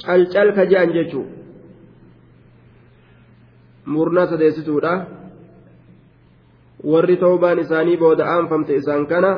[0.02, 1.37] calcal ka je'an jechuu
[3.94, 4.94] murna sadeessituudha
[6.92, 9.32] warri toobaan isaanii booda aanfamte isaan kana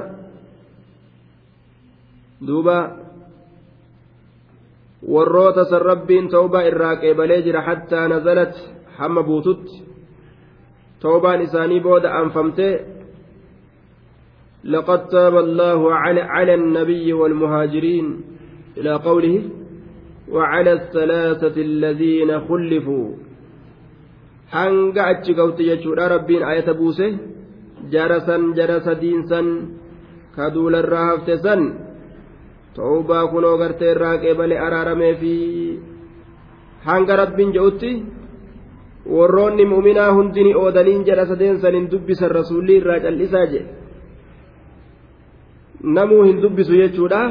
[2.48, 2.78] duuba
[5.14, 8.56] warroota san rabbiin tawbaa irraa qeebalee jira hattaa nazalat
[8.98, 9.90] hamma buututti
[11.02, 12.80] توبان إساني بود أنفمته
[14.64, 18.22] لقد تاب الله على, على النبي والمهاجرين
[18.78, 19.44] إلى قوله
[20.32, 23.10] وعلى الثلاثة الذين خلفوا
[24.56, 27.08] hanga achi ga'utti jechuudha rabbiin ayata buuse.
[27.92, 29.48] Jarasan jarasa diinsan
[30.36, 31.62] ka duularraa hafte san
[32.76, 35.34] ta'uubaa kunoo gartee irraa qeebale araaramee fi
[36.88, 37.92] hanga rabbiin je'utti
[39.16, 43.70] warroonni mu'minaa hundini oodaniin jedha sadeensan hin dubbisan rasuulli irraa cal'isaa jedhe
[45.98, 47.22] namuu hin dubbisu jechuudha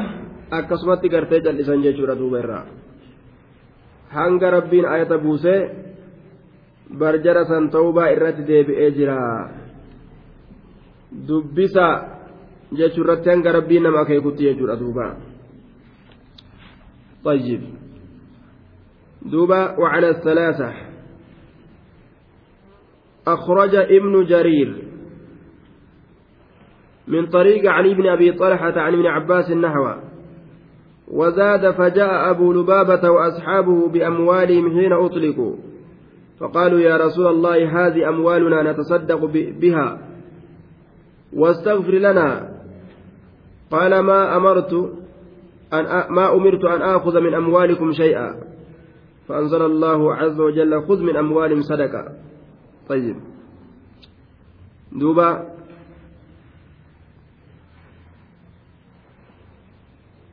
[0.59, 2.65] akkasumatti gartee cal'isan jechuudha duuba irraa.
[4.17, 5.59] Hanga rabbiin ayata buusee
[6.89, 9.17] barjara san ta'uubaa irratti deebi'ee jira.
[11.27, 11.87] Dubbisa
[12.73, 15.29] jechuu irratti hanga rabbiin nama akeekutti jechuudha duuba.
[17.23, 17.61] طيب
[19.21, 20.73] دوبا وعلى الثلاثة
[23.27, 24.83] أخرج ابن جرير
[27.07, 29.93] من طريق علي بن أبي طلحة عن ابن عباس النحو
[31.07, 35.55] وزاد فجاء أبو لبابة وأصحابه بأموالهم حين أطلقوا
[36.39, 39.25] فقالوا يا رسول الله هذه أموالنا نتصدق
[39.59, 39.99] بها.
[41.33, 42.49] واستغفر لنا.
[43.71, 44.73] قال ما أمرت
[45.73, 48.35] أن ما أمرت أن آخذ من أموالكم شيئا.
[49.27, 52.05] فأنزل الله عز وجل خذ من أموالهم صدقة.
[52.89, 53.15] طيب.
[54.91, 55.45] دوبا.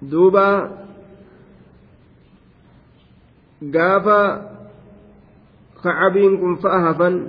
[0.03, 0.87] دوبا.
[3.63, 4.56] gaafa
[5.87, 7.21] hafan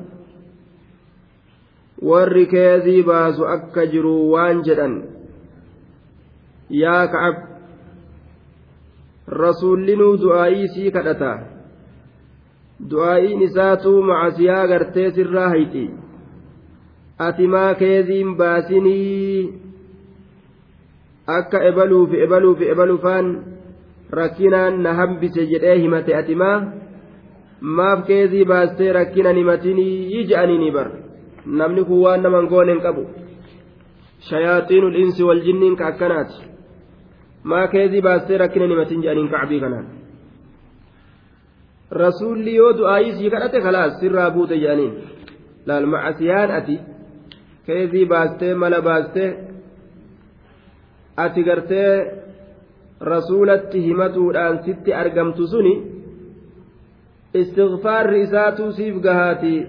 [2.02, 4.96] warri keezii baasu akka jiru waan jedhan
[6.70, 7.38] yaa kacab
[9.28, 11.32] rasuullinuu du'aa'ii sii kadhata
[12.90, 15.86] du'aa'iin isaatuu macasiyaa gartee sirraa hayti
[17.28, 19.54] ati maa keeziin baasinii
[21.38, 23.32] akka ebaluufi ebaluufi ebalufaan
[24.20, 26.58] rakkinaan na hambise jedhee himate ati maa
[27.62, 30.88] maaf keezii baastee rakkinan himatinii je'anii bar
[31.46, 33.04] namni kun waan naman goone hin qabu.
[34.30, 36.44] Shayaaxiinul insi wal jinniin ka akkanaati.
[37.44, 39.86] Maa keezii baastee rakkinan himatin je'aniin kacbii kanaan.
[41.92, 44.94] Rasuulli yoo du'aayii sii kadhate kalaas sirraa buute je'aniin.
[45.66, 46.80] Laal macasiyaan ati
[47.66, 49.30] keezii baastee mala baastee
[51.18, 51.92] ati gartee
[53.02, 55.97] rasuulatti himatuudhaan sitti argamtu suni
[57.34, 59.68] istighfaarri isaatuu siif gahaati.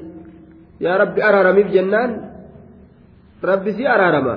[0.81, 2.11] Yaa rabbi araaramiif jennaan?
[3.43, 4.37] Rabbi si araarama.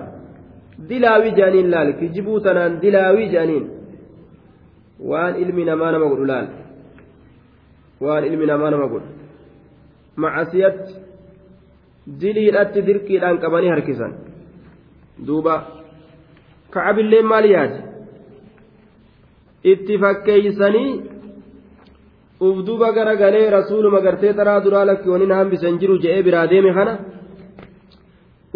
[0.89, 3.65] Dilaawii jedhaniin laal kijibuu tanaan dilaawii jedhaniin
[5.09, 6.47] waan ilmi namaa nama godhu laal
[8.01, 9.07] waan ilmi namaa nama godhu.
[10.15, 10.93] Macasiyatti
[12.21, 14.13] diliidhatti dirqiidhaan qabanii harkisan.
[15.27, 15.55] Duuba.
[16.71, 17.79] Kacabillee maal yaade
[19.63, 19.97] itti
[22.47, 26.71] ufduba gara galee rasuuluma gartee taraa duraa lakki wani na hambisan jiru je'ee biraa deeme
[26.77, 26.93] kana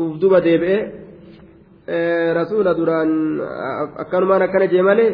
[0.03, 3.11] ufduba deebi'ee rasuula duraan
[4.03, 5.11] akkanumaan akkana jee malee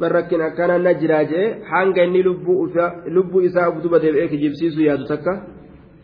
[0.00, 2.22] barrakkin akkana na jiraa je'ee hanga inni
[3.16, 5.32] lubbuu isaa ufduba deebi'ee kijibsiisu yaadu takka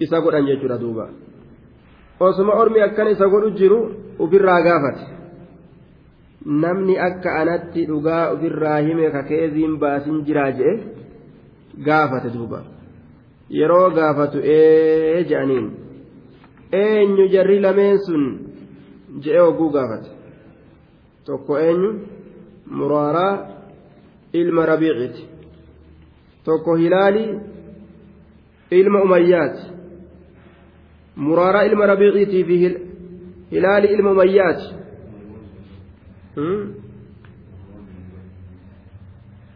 [0.04, 1.04] isa godhan jechuudha duuba.
[2.20, 3.78] Osuma ormi akkana isa godhu jiru
[4.24, 5.04] ufirraa gaafate.
[6.62, 10.74] Namni akka anatti dhugaa ofirraa hime ka keeziin baasin jiraa je'e
[11.86, 12.58] gaafate duuba
[13.58, 15.66] yeroo gaafatu ee je'aniin
[16.82, 18.24] eenyu jarri lameen sun
[19.24, 20.10] je'e hogguu gaafate
[21.26, 21.90] tokko eenyu
[22.78, 23.34] muraaraa
[24.40, 25.22] ilma rabiiciti
[26.44, 27.24] tokko hilaali
[28.80, 29.64] ilma umayyaati
[31.26, 32.56] muraaraa ilma rabiiciitii fi
[33.54, 34.68] hilaali ilma umayyaati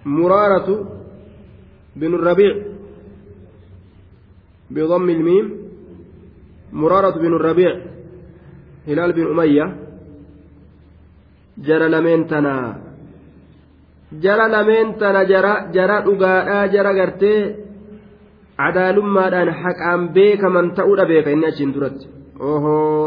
[0.07, 0.69] مرارة
[1.97, 2.53] بن الربيع
[4.71, 5.47] بضم الميم
[6.73, 7.73] مرارة بن الربيع
[8.89, 9.67] هلال بن أمية
[11.59, 12.57] جرى لمن تنا
[14.13, 17.65] جرى لمن تنا جرى جرى أقاء جرى قرتي
[18.59, 22.07] cadaalummaadhaan haqaan beekaman ta'uudha beeka inni achiin duratti
[22.51, 23.07] ohoo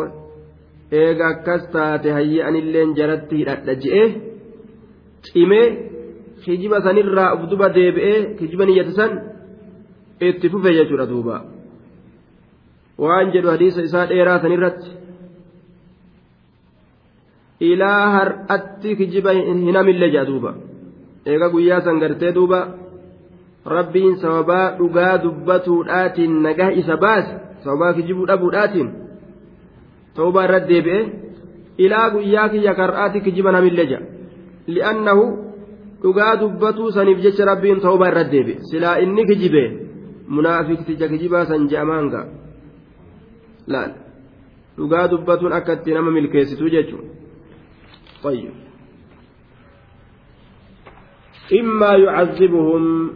[1.02, 4.08] eega akkas taate hayyi anilleen jaratti hidhadha je'ee
[5.28, 5.68] cimee
[6.44, 9.12] kijiba sanirraa of duba deebi'ee kijiba niyyate san
[10.28, 11.36] itti fufe jechuudha duuba.
[13.04, 14.90] Waan jedhu hadiisa isaa dheeraa sanirratti.
[17.70, 20.52] Ilaa har'atti kijiba hin hamille jedha duuba.
[21.26, 22.60] Eega guyyaa san gartee duuba
[23.76, 27.34] rabbiin sababaa dhugaa dubbatuudhaatiin nagaa isa baase
[27.64, 28.90] sababaa kijibuu dhabuudhaatiin
[30.16, 31.04] toobaa irratti deebi'ee
[31.86, 34.06] ilaa guyyaa kiyya kar'aatti kijiba namille jedha
[34.76, 35.26] li'annahu
[36.03, 39.65] dhugaa dubbatuu saniif jecha rabbiin tawbaa irra deebi silaa inni kijibe
[40.37, 42.27] munaafiqticha kijibaa san je'amaan ga'a
[43.75, 43.93] laal
[44.79, 47.21] dhugaa dubbatuun akka itti nama milkeessitu jechuudha
[48.23, 48.51] طيب
[51.61, 53.11] إما يعذبهم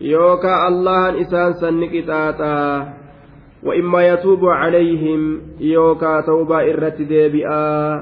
[0.00, 2.92] يوكا الله إسان سنك تاتا
[3.62, 7.94] وإما يتوب عليهم يوكا توبا إرت ديبئا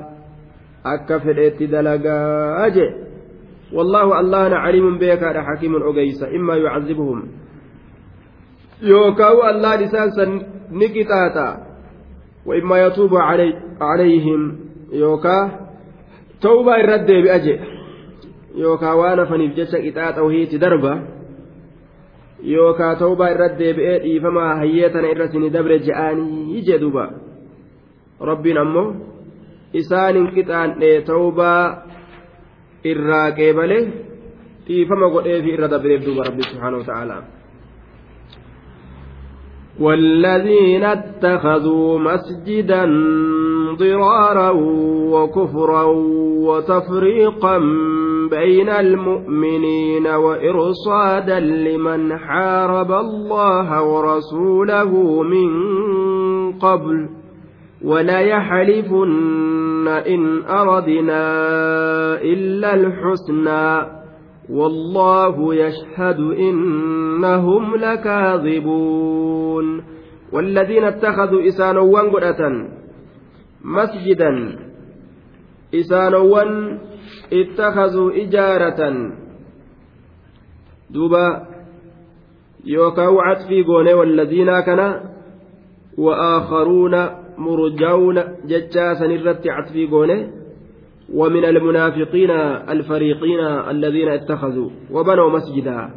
[0.87, 2.19] أكفر دلقا
[2.67, 2.91] أجي
[3.74, 7.20] والله الله عليم بك حكيم أجيس إما يعذبهم
[8.82, 11.50] يوكا الله إسان سنك تاتا
[12.46, 14.42] وإما يتوب علي عليهم
[14.94, 15.38] يوكا
[16.42, 17.56] توبا إرت ديبئا أجي
[18.56, 20.98] yookaan waan hafaniif jecha qixaaxa wahiitti darba
[22.44, 27.06] yookaan ta'ubaa irratti deebi'ee dhiifamaa hayyee tana irra sini dabre je'anii jedhuba
[28.20, 28.96] rabbiin ammoo
[29.74, 31.64] isaanin qixaan'ee ta'ubaa
[32.84, 33.78] irraa qeebale
[34.66, 37.24] dhiifama godheefi irra dabreef duuba rabbi subhaanahu ta'aalaa.
[39.80, 42.86] والذين اتخذوا مسجدا
[43.80, 44.52] ضرارا
[45.14, 45.84] وكفرا
[46.48, 47.58] وتفريقا
[48.32, 55.50] بين المؤمنين وإرصادا لمن حارب الله ورسوله من
[56.60, 57.21] قبل
[57.84, 61.24] ولا يحلفن إن أردنا
[62.22, 64.02] إلا الحسنى
[64.50, 69.12] والله يشهد إنهم لكاذبون
[70.32, 72.68] والذين اتخذوا إسانوان قرأة
[73.64, 74.60] مسجدا
[75.76, 76.80] إسانوان
[77.34, 79.12] اتخذوا إجارة
[80.90, 81.48] دوبا
[82.66, 85.00] يوكاو عطفي قوني والذين كان
[85.98, 86.96] وآخرون
[87.48, 88.18] مرجون
[88.50, 90.20] ججاسا الرت عطفي قوني
[91.14, 92.32] ومن المنافقين
[92.76, 93.40] الفريقين
[93.74, 95.90] الذين اتخذوا وبنوا مسجدا.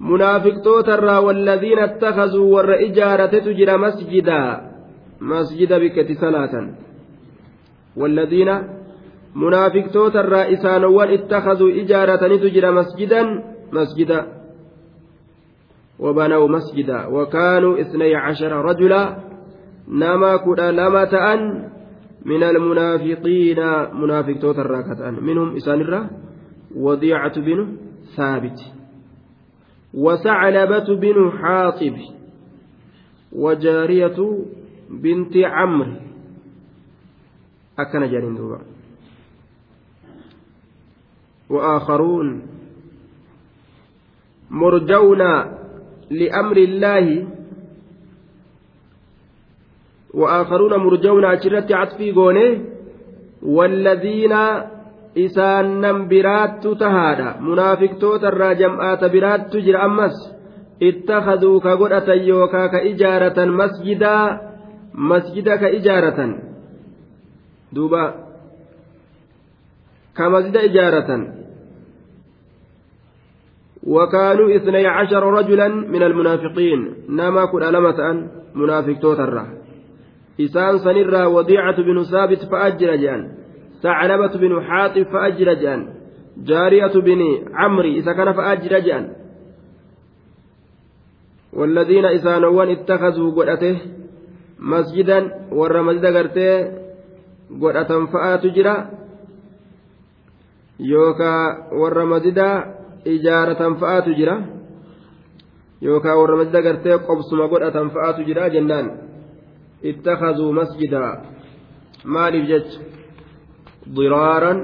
[0.00, 4.42] منافق توتر والذين اتخذوا ور إجارة تجرى مسجدا
[5.20, 6.54] مسجد بكة صلاة.
[7.96, 8.50] والذين
[9.34, 13.22] منافق توتر إسانوان اتخذوا إجارة تجرى مسجدا
[13.72, 14.20] مسجدا
[15.98, 17.06] وبنوا مسجدا.
[17.06, 19.02] وكانوا اثني عشر رجلا
[19.88, 21.70] نما كنا لما تأن
[22.24, 23.58] من المنافقين
[23.94, 26.08] منافق توتر راكتان منهم إسان
[26.76, 27.76] وضيعة بن
[28.16, 28.60] ثابت
[29.94, 31.96] وثعلبة بن حاطب
[33.32, 34.44] وجارية
[34.90, 35.92] بنت عمرو
[37.78, 38.60] أكن جارين دوبا
[41.50, 42.46] وآخرون
[44.50, 45.18] مرجون
[46.10, 47.33] لأمر الله
[50.14, 52.60] وآخرون مرجون أشرت عطفي قونه
[53.42, 54.32] والذين
[55.18, 57.40] إسان برات تهادا.
[57.40, 60.16] منافق توتر جمعات برات تجر أمس.
[60.82, 64.40] اتخذوا كقرأة يوكا كإجارة مسجدا
[64.94, 66.38] مسجدا كإجارة.
[67.72, 68.14] دوبا.
[70.16, 71.10] كمسجد إجارة.
[73.86, 76.94] وكانوا إثني عشر رجلا من المنافقين.
[77.08, 79.63] نما كن ألمة منافق توتر
[80.38, 83.22] isaan sanirraa wadiicatu binu saabit fa'ajjira jedhan
[83.82, 85.82] saclabatu binu xaaxib fa'ajjira jedhan
[86.48, 89.06] jaariyatu bini camri isa kana fa'ajjira jedhan
[91.54, 93.76] والذين إسانوان اتخذوا قدته
[94.58, 95.18] مسجدا
[95.52, 96.50] ور مسجد قرتي
[97.62, 98.76] قدة فآت جرا
[100.80, 101.34] يوكا
[102.04, 102.38] مسجد
[103.06, 104.36] إجارة فآت جرا
[105.82, 108.86] يوكا ور مسجد قرتي قبصم قدة فآت جرا جنان
[109.84, 111.22] اتخذوا مسجدا.
[112.04, 112.70] مالف جج.
[113.88, 114.54] ضرارا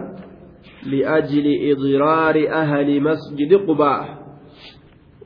[0.87, 4.05] لأجل إضرار أهل مسجد قباء.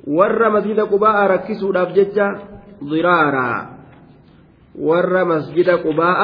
[0.07, 2.19] ور مسجد قباء ركسوا الأفجج
[2.85, 3.51] ضرارا.
[4.79, 6.21] ور مسجد قباء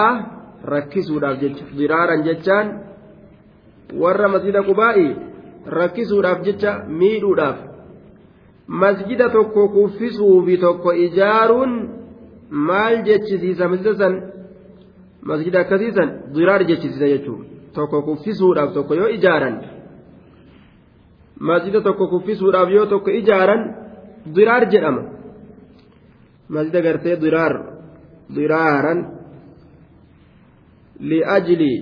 [0.65, 2.91] ركسوا الأفجج ضرارا ججان.
[3.95, 4.97] ور مسجد قباء
[5.69, 7.59] ركسوا الأفجج ميلوا الأف
[8.69, 9.21] مسجد
[9.75, 12.00] kuffisuu fi tokko ijaaruun
[12.51, 14.15] maal jechisiisa masjida san
[15.31, 17.45] masjida akkasii san diraar jechisiisa jechuudha
[17.77, 19.57] tokko kuffisuudhaaf tokko yoo ijaaran
[21.49, 23.63] masjida tokko kuffisuudhaaf yoo tokko ijaaran
[24.37, 25.03] diraar jedhama
[26.55, 27.55] masjida gartee diraar
[28.37, 29.01] diraaran
[31.11, 31.73] li'ajli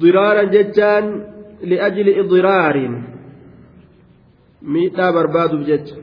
[0.00, 1.06] diraaran jechaan
[1.70, 2.94] li'ajli idiraarin
[4.72, 5.96] miidhaa barbaaduuf jecha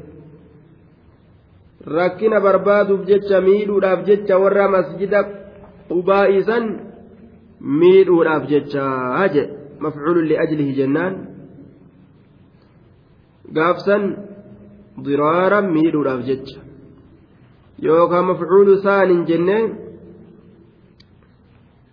[1.85, 5.19] rakkina barbaaduuf jecha miidhuudhaaf jecha warra masjida
[5.89, 6.65] qubaa'isan
[7.81, 11.13] miidhuudhaaf jechaa jedhe mafcuulun li'ajlihi jennaan.
[13.55, 14.03] Gaafsan
[15.05, 16.59] diraaran miidhuudhaaf jecha.
[17.85, 19.63] Yookaan mafcuulu saanin jennee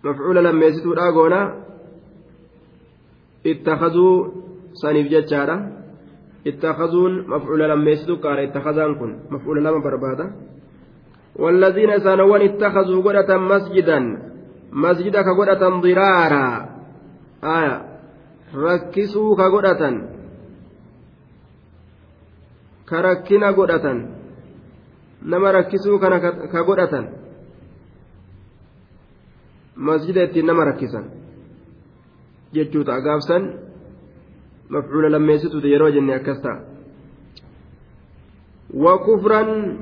[0.03, 1.47] mafcuula lammeessituudhaa goonaa
[3.51, 4.15] ittakazuu
[4.81, 5.55] saniif jechaadha
[6.45, 10.25] ittakazuun mafcuula lammeessitu qaara ittakazaan kun mafcuula lama barbaada
[11.33, 13.99] والذين سانوان اتخذوا قدة مسجدا.
[14.71, 16.47] مسجدا كقدة ضرارا.
[17.43, 17.75] آية.
[18.53, 19.81] ركسوا كقدة.
[22.89, 23.85] كركنا قدة.
[25.25, 25.97] نما ركسوا
[26.53, 26.93] كقدة.
[29.77, 31.01] مسجدا نما ركسا.
[32.53, 33.72] jechuudha gaafsan
[34.69, 36.61] mafcuula lammeessituuti yeroo jenne akkas ta'a.
[38.73, 39.79] Wa kufran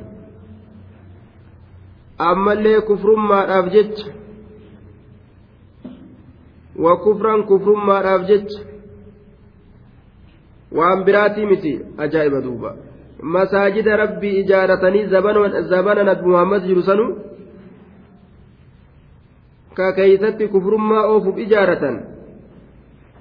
[2.17, 4.07] ammallee kufrummaadhaaf jecha.
[6.75, 8.59] Wa kufran kufrummaadhaaf jecha.
[10.71, 12.75] Waan biraatii miti ajaa'iba duuba.
[13.21, 15.05] Masaajida rabbii ijaaratanii
[15.69, 17.05] zabana nabi muhammad jiru sanu
[19.73, 22.10] ka keeysatti kufrummaa oofuuf ijaaratan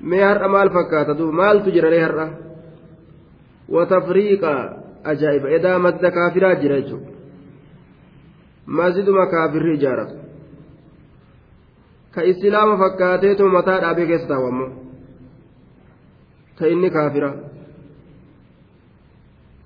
[0.03, 2.27] mee har'a maal fakkaata duuba maaltu jira ree har'a?
[3.69, 4.53] Watafriiqa
[5.05, 5.49] ajaa'iba.
[5.57, 7.11] Edaa madda kaafiraa jira jechuudha.
[8.67, 10.17] Masjiduma kaafirri ijaaratu.
[12.15, 14.71] Ka islaama fakkaateetu mataa dhaabee keessa taawwammoo
[16.59, 17.31] ka inni kaafira.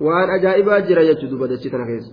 [0.00, 2.12] Waan ajaa'ibaa jira jechuudha duuba dachii tana keessa.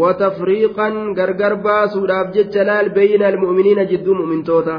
[0.00, 4.74] Watafriiqan gargar baasuudhaaf jecha laal beeyina almu'miniina jidduu mu'mintoota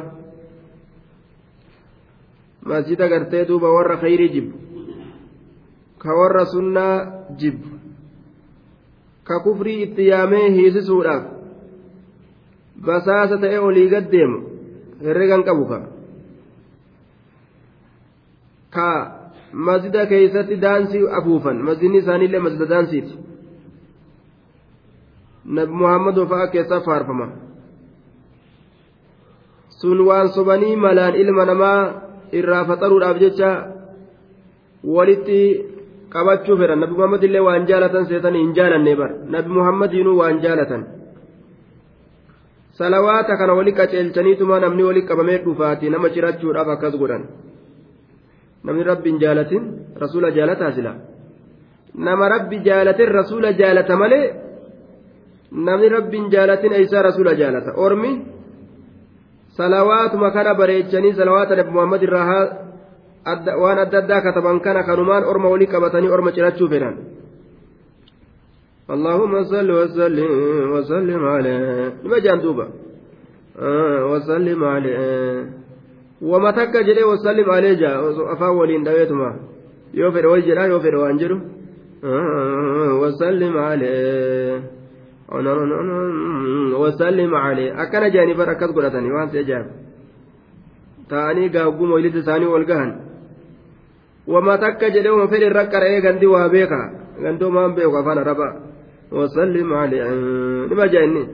[2.65, 4.57] masjida gartee duuba warra khayrii jibbu
[6.01, 6.95] ka warra sunnaa
[7.39, 7.69] jibbu
[9.23, 11.23] ka kufrii itti yaamee hiisisuudhaaf
[12.85, 14.39] basaasa ta'e olii gad deemu
[15.07, 15.79] herregan qabu ka
[18.75, 18.87] ka
[19.53, 23.13] masjida keeysatti daansii afuufan masjidni isaaniillee masjida daansiiti
[25.45, 27.27] nabi muhammadoo fa'a keessaa faarfama
[29.81, 32.02] sun waan sobanii malaan ilma namaa
[32.39, 33.49] irraa faxaruudhaaf jecha
[34.95, 35.39] walitti
[36.13, 40.83] qabachuu fedhan nabi muhammad illee waan jaalatan seetanii hin jaalanne bar nabi muhammadiinuu waan jaalatan
[42.79, 47.23] salawaata kana wali qaceelchaniituma namni wali qabamee dhufaati nama cirachuudhaaf akkas godhan
[48.65, 49.63] namni rabbi hin jaalatin
[50.03, 50.95] rasuula jaalataa
[52.07, 54.25] nama rabbi jaalatin rasuula jaalata malee
[55.67, 58.11] namni rabbi hin jaalatin eeysaa rasuula jaalata ormi
[59.57, 62.41] salawaatuma kana bareechanii salawaata nabi muhammad irraa
[63.63, 66.95] waan adda addaa kataban kana kanumaan orma walii qabatanii orma cirachuu fedhan
[68.89, 70.31] اللهم صل وسلم
[70.75, 72.67] وسلم عليه لما جان دوبا
[73.59, 74.99] آه وسلم عليه
[76.21, 79.29] وما تك جري وسلم عليه جاء أفاولين دويتما
[79.93, 81.37] يوفر وجرا يوفر وانجرو
[82.03, 84.61] آه وسلم عليه
[86.81, 89.65] وسلم عليه أكن جاني بركات قراتني وان سيجاب
[91.09, 92.99] تاني قاقوم ولد ثاني والقهن
[94.27, 96.81] وما تك جري وما فر الركر إيه غندي وابيكا
[97.23, 98.49] غندو ما بيكا فانا ربا
[99.11, 100.03] وسلم عليه
[100.69, 101.27] لما جاني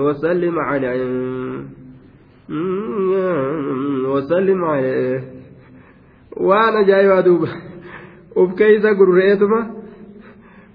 [0.00, 1.02] وسلم عليه
[4.08, 5.24] وسلم عليه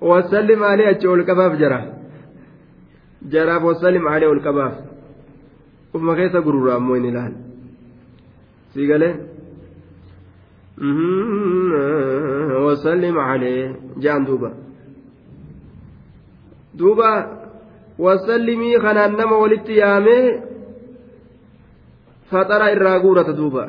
[0.01, 1.79] وسلم عليه أتشو الكباب جرى.
[3.33, 4.73] جرى وسلم عليه الكباب
[5.93, 7.33] وما كيسة قرورا موين الآن
[8.73, 9.11] سيقاله؟
[12.65, 13.75] وسلم عليه.
[14.03, 14.51] جان دوبا.
[16.73, 17.11] دوبا
[17.99, 20.19] وسلمي خنان نما ولدت يامي.
[22.31, 23.65] فطر الراغورة دوبا.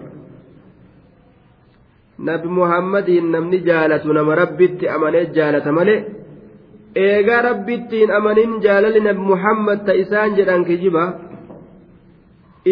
[2.18, 6.21] nabi muhammadiin namni jaalatu nama rabbitti amanee jaalata malee
[6.94, 11.05] eegaa rabbittiin amanin jaalalli nabi muhammad ta isaan jedhan kijiba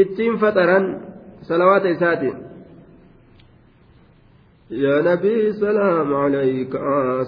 [0.03, 0.87] ittiin faxaran
[1.49, 2.39] salawaata isaatiin
[4.71, 6.73] يا نبي سلام عليك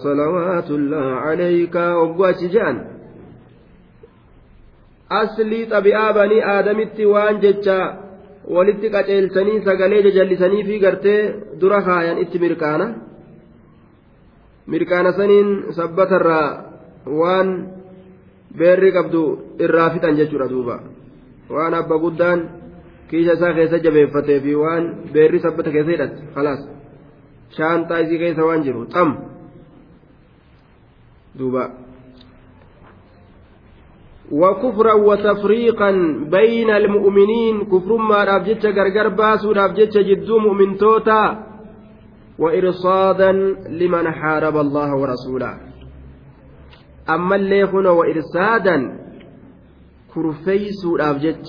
[0.06, 2.76] صلوات الله عليك وقوات جان
[5.12, 6.78] أصلي طبيعة بني آدم
[7.12, 7.80] وان جتشا
[8.54, 11.20] walitti qaceelchanii sagalee jajallisanii fi gartee
[11.60, 12.86] dura kaayan itti mirkaana
[14.66, 15.48] mirkaana saniin
[15.78, 16.71] sabbatarraa
[17.06, 17.48] waan
[18.58, 19.22] beerri qabdu
[19.64, 20.76] irraa fixan jechuudha duuba
[21.50, 22.40] waan abba guddaan
[23.10, 26.60] kiisha isaa keessa jabeeffatee fi waan beerri sabbata keessa hidhatte khalaas
[27.56, 29.16] shaantaa isii keessa waan jiru xam
[31.38, 31.64] duuba
[34.32, 35.90] وكفرا وتفريقا
[36.30, 41.24] بين المؤمنين كفر ما رابجتش غرغر باسو رابجتش جدو مؤمن توتا
[42.38, 43.32] وإرصادا
[43.68, 45.71] لمن حارب الله ورسوله
[47.10, 48.98] أما اللي هنا وإرصادا
[50.14, 51.48] كرفيسو رابجتش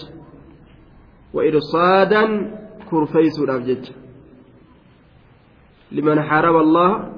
[1.34, 2.24] وإرصادا
[2.90, 3.92] كرفيسو رابجتش
[5.92, 7.14] لمن حارب الله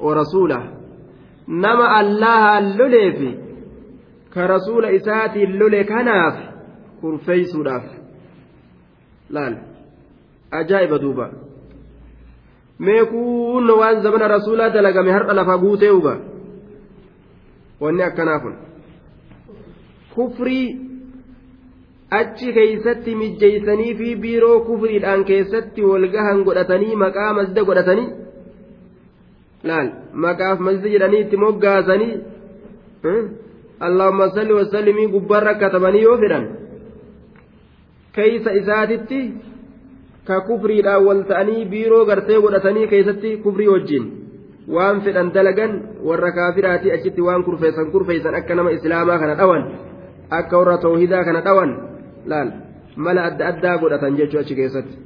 [0.00, 0.72] ورسوله
[1.48, 3.46] نما الله اللوليفي
[4.36, 6.36] ka rasuula isaatiin lole kanaaf
[7.00, 7.84] kurfeeysuudhaaf
[9.34, 9.54] laal
[10.58, 11.26] ajaa'iba duuba
[12.78, 16.14] mee kunno waan zabana rasuulaa dalagame har'a lafa guutee uga
[17.80, 18.54] wanni akkanaa kun.
[20.14, 20.80] Kufrii
[22.10, 28.08] achi keeysatti mijjeeysanii fi biiroo kufriidhaan keessatti walgahan godhatanii maqaa masjida godhatanii?
[29.64, 29.90] Laal
[30.26, 32.14] maqaaf masjida jedhanii itti moggaasanii?
[33.80, 36.46] Allahumma salli wasallimii gubbaarra katabanii yoo fedhan?
[38.12, 39.20] Keeysa isaatitti
[40.26, 44.06] ka kufriidhaan wal ta'anii biiroo gartee godhatanii keessatti kufrii wajjin
[44.74, 45.72] waan fedhan dalagan
[46.08, 49.62] warra kaafiraatii achitti waan kurfeessan kurfeessan akka nama islaamaa kana dhawan
[50.38, 51.70] akka warra toohidaa kana dhawan
[52.30, 52.48] laal
[52.96, 54.96] mala adda addaa godhatan jechuu achi keessatti.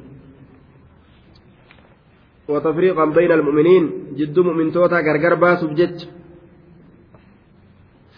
[2.51, 3.85] وتفريقا بين المؤمنين
[4.19, 5.99] جد مؤمن توتا غرغر باسوف جج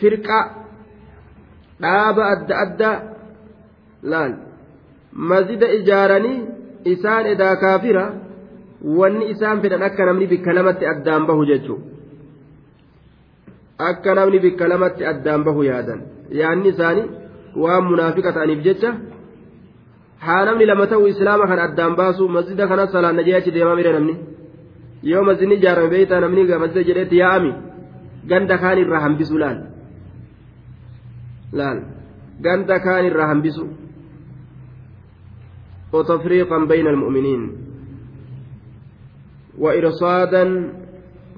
[0.00, 0.38] firqa
[1.82, 2.96] dhaaba adda addaa
[4.10, 4.32] laal
[5.30, 6.38] mazida ijaaranii
[6.92, 8.04] isaan edaa kaafira
[8.82, 11.84] wanni isaan fedhan akka namni bikka lamatti addaan bahu jechuudha
[13.90, 16.00] akka namni bikka lamatti addaan bahu yaadan
[16.40, 17.06] yaanni isaanii
[17.62, 18.90] waan munaafiqa ta'aniif jecha
[20.26, 23.92] haa namni lama ta'u islaama kana addaan baasu masjida kana salaan najee achi deemaa mire
[23.92, 24.14] namni
[25.10, 27.52] yoo masjidni ijaarame beeytaa namni masjida jedheetti yaa'ami
[28.30, 29.58] ganda kaan irraa hambisuu laal.
[31.52, 31.78] laal
[32.40, 33.64] ganda kaan irraa hambisu
[35.92, 37.42] وتفريقا بين المؤمنين
[39.58, 40.72] وإرصادا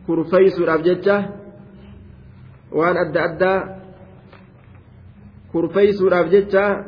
[0.07, 1.31] كرفيس الأبججة
[2.73, 3.55] وأن أدى أدى
[5.53, 6.85] كرفيس الأبججة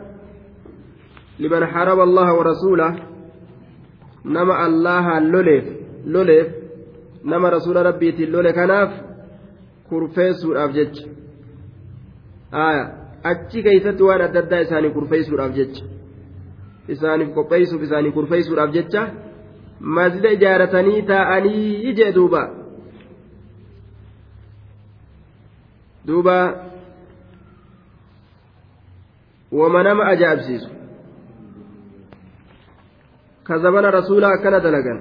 [1.39, 3.03] لمن حارب الله ورسوله
[4.25, 5.65] نما الله لولف
[6.05, 6.49] لولف
[7.25, 8.91] نما رسول ربي تلول كناف
[9.91, 11.07] كرفيس الأبججة
[12.55, 15.85] آية achi keeysatti waan adda addaa isaanii kurfeessuudhaaf jecha
[16.95, 19.03] isaaniif qopheessuuf isaanii kurfeessuudhaaf jecha
[19.81, 22.43] masjida ijaaratanii taa'anii jee duuba
[26.07, 26.37] duuba
[29.53, 30.71] wama nama ajaa'ibsiisu
[33.45, 35.01] ka zabana rasuulaa akkana dalagan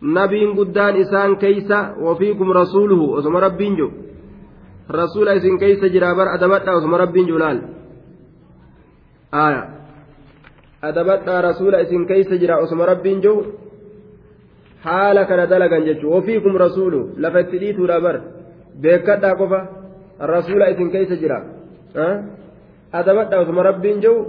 [0.00, 3.92] nabiin guddaan isaan keeysa wafiikum rasuuluhu osoma rabbiin jiru
[4.88, 7.60] rasuula isin keeysa jira bar adabadha osuma rabbiin julaal
[9.32, 9.79] aya
[10.88, 13.40] adabadha rasuula isin keeysa jira osuma rabbiin jiru
[14.84, 18.16] haala kana dalagan jechuu ofiikum rasuulu lafa itti dhiituudha bar
[18.82, 19.60] beekadhaa qofa
[20.34, 21.38] rasuula isin keeysa jira
[23.00, 24.20] adabadha osuma rabbiin jiru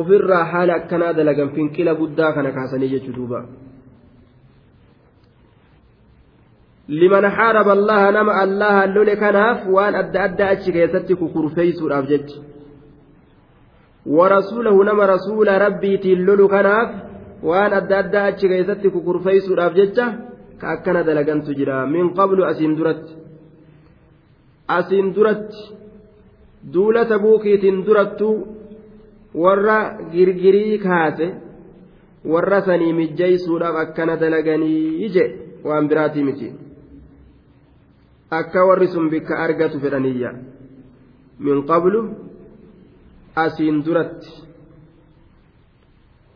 [0.00, 3.40] ofirraa haala akkanaa dalagan finqila guddaa kana kaasanii jechuu duuba
[6.88, 12.55] liman xaaraba allaha nama allaha lole kanaaf waan adda addaa achi keessatti kukurfeeysuudhaaf jecha
[14.06, 16.90] warasuulahu nama rasuula rabbiitiin lolu kanaaf
[17.42, 20.06] waan adda addaa achi keessatti kukurfeeysuudhaaf jecha
[20.60, 23.14] ka akkana dalagantu jira min qablu asiin duratti
[24.78, 25.62] asiin duratti
[26.74, 28.28] duula tabuukiitiin durattu
[29.44, 29.78] warra
[30.12, 31.26] girgirii kaase
[32.32, 35.24] warra sanii mijjeeysuudhaaf akkana dalaganii je
[35.64, 36.52] waan biraatii miti
[38.30, 40.30] akka warri sun bikka argatu fedhaniyya
[41.38, 42.00] min qablu
[43.36, 44.32] asiin duratti.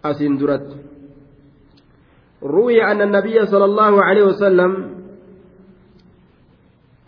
[0.03, 0.91] Asiin duratti.
[2.93, 4.73] أن النبي صلى الله عليه وسلم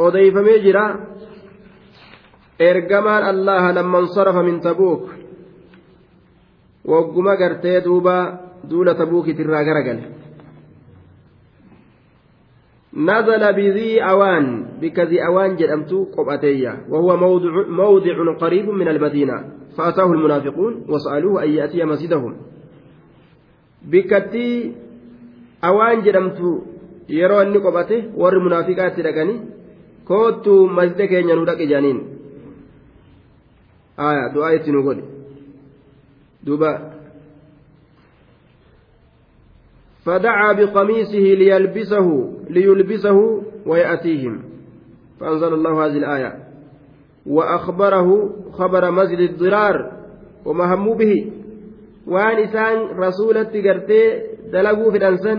[0.01, 0.86] أضيفمي جرا
[2.60, 5.05] إرجمان الله لما انصرف من تبوك
[6.85, 10.01] وقم قرتي دوبا دولة تبوك ترى قرقل
[12.93, 14.47] نزل بذي أوان
[14.81, 21.85] بكذي أوان جدمت قبأتية وهو موضع, موضع قريب من المدينة فأتاه المنافقون وسألوه أن يأتي
[21.85, 22.36] مسجدهم
[23.82, 24.74] بكتي
[25.65, 26.03] أوان
[28.40, 29.40] munaafiqaatti dhaqanii
[30.05, 31.99] koottu masjida keenya nu dhaqe jaaniin
[33.97, 35.05] aya du'aa itti nu godhe
[36.47, 36.73] duuba
[40.07, 42.09] فدعا بقميصه ليلبسه
[42.51, 44.43] ليلبسه ويأتيهم
[45.20, 46.41] فأنزل الله هذه الآية
[47.27, 48.09] وأخبره
[48.53, 49.93] خبر مسجد الضرار
[50.44, 51.32] وما هموا به
[52.07, 54.07] waan isaan rasuulatti gartee
[54.53, 55.39] dalaguu fedhansan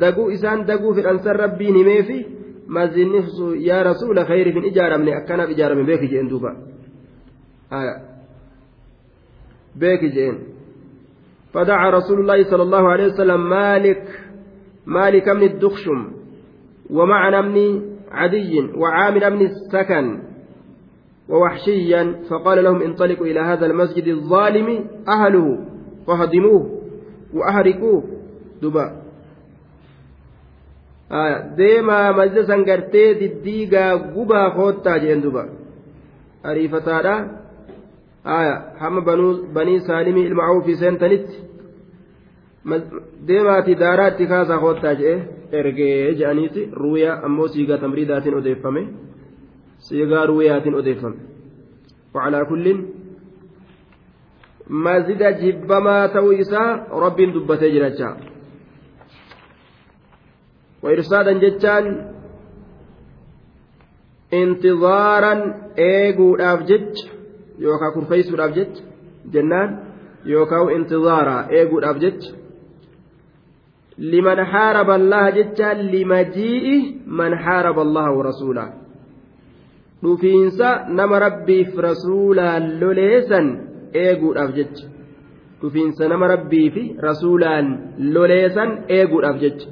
[0.00, 2.18] daguu isaan daguu fedhansan rabbiin himeefi
[2.66, 3.20] mazinni
[3.68, 6.50] yaa rasuula khayriif hin ijaaramne akkanaaf ijaarame beeki jeen duuba
[9.80, 10.36] beeki jeen
[11.54, 14.04] فدعا رسول الله صلى الله عليه وسلم مالك
[14.86, 16.00] مالك من الدخشم
[16.90, 20.27] ومعنى من عدي وعامر من السكن
[21.28, 25.58] ووحشيا فقال لهم انطلقوا إلى هذا المسجد الظالم أهله
[26.06, 26.80] فهدموه
[27.34, 28.04] وأهركوه
[28.62, 29.02] دبا
[31.12, 35.48] آه ديما مسجد سنغرتي دديغا غبا خوتا جين دبا
[36.46, 37.38] أريفتادا.
[38.26, 38.56] آية.
[39.00, 41.28] بنو بني سالمي المعروف في سنتنت
[43.28, 47.78] deemaati daaraatti kaasaa koottaa jedhe ergee jedhaniiti ruuyaa ammoo siigaa
[48.40, 48.82] odeeffame
[49.87, 51.33] siigaa ruuyaatiin odeeffame
[52.13, 52.65] وعلى كل
[54.69, 58.09] مزيد جبما تويسا رب دبتي جرجا
[60.83, 61.85] وإرسادا جتان
[64.33, 65.33] انتظارا
[65.79, 66.95] ايغو دافجج
[67.59, 68.71] يوكا كرفيسو دافجج
[69.33, 69.69] جنان
[70.25, 72.21] يوكا انتظارا ايغو دافجج
[73.97, 76.67] لمن حارب الله جتان لمجيء
[77.07, 78.83] من حارب الله ورسوله
[80.03, 80.69] dhufiinsa
[80.99, 83.47] nama rabbiif rasuulaan loleessan
[84.05, 84.85] eeguudhaaf jecha
[85.61, 87.67] dhufiinsa nama rabbii fi rasuulaan
[88.15, 89.67] loleessan eeguudhaaf jecha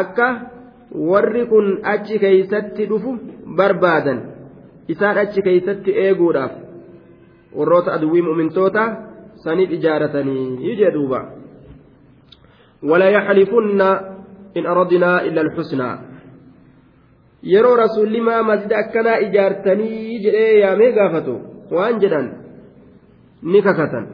[0.00, 0.28] akka
[1.10, 3.10] warri kun achi keeysatti dhufu
[3.58, 4.18] barbaadan
[4.94, 6.52] isaan achi keeysatti eeguudhaaf
[7.58, 8.82] warroota aduwwii mu'mintoota
[9.44, 11.20] saniif ijaaratanii jedhuuba
[12.90, 13.80] ولا يحلفن
[14.56, 15.90] إن أردنا إلا الحسنى
[17.53, 21.39] yeroo rasuulli maa masjida akkanaa ijaartanii jedhee yaamee gaafatu
[21.77, 22.29] waan jedhan
[23.41, 24.05] ni kakatan.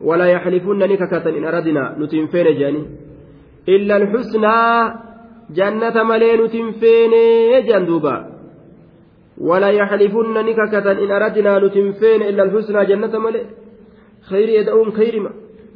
[0.00, 2.82] ولا يحلفون نككة إن أردنا نتنفين جاني
[3.68, 4.58] إلا الحسنى
[5.50, 7.12] جنة ملي نتنفين
[7.68, 8.16] جندوبا
[9.38, 13.42] ولا يحلفون نككة إن أردنا نتنفين إلا الحسنى جنة ملي
[14.30, 15.30] خير يدعون خير ما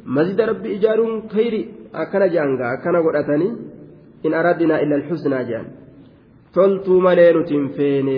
[0.05, 1.53] مزيد ربي إجارون خير
[1.95, 3.49] أكنا جانغا أكنا قرأتني
[4.25, 5.65] إن أردنا إلا الحسنى جان
[6.53, 8.17] toltuu malee nuti hin feene.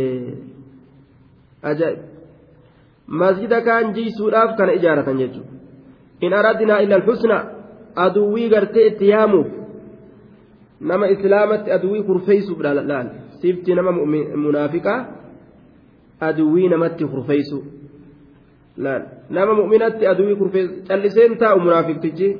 [3.07, 5.51] Masjida kaan jiisuudhaaf kana ijaaratan jechuudha.
[6.21, 7.37] In aradinaa illa alxusna
[7.95, 9.47] aduwwii gartee itti yaamuuf
[10.79, 13.09] nama islaamatti aduwwii kurfeessuuf laal
[13.41, 13.91] sifti nama
[14.35, 14.99] munaafiqaa
[16.19, 17.63] aduwwii namatti kurfeessu
[18.77, 19.03] laal.
[19.29, 22.37] Nama mu'minatti aduwwii kurfeessu calliseen taa'u munaafiqtichi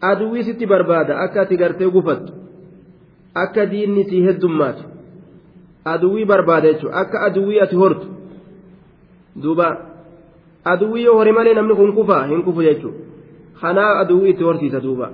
[0.00, 2.32] aduwwii sitti barbaada akka ati gartee gufattu
[3.34, 4.91] akka diinni sii heddummaatu
[5.84, 8.06] aduwwii barbaada jechuudha akka aduwwii ati hortu
[9.42, 9.66] duuba
[10.64, 12.98] aduwwii yoo hore malee namni kun kufaa hin kufu jechuudha
[13.60, 15.10] kanaa aduwwii itti horsiisa duuba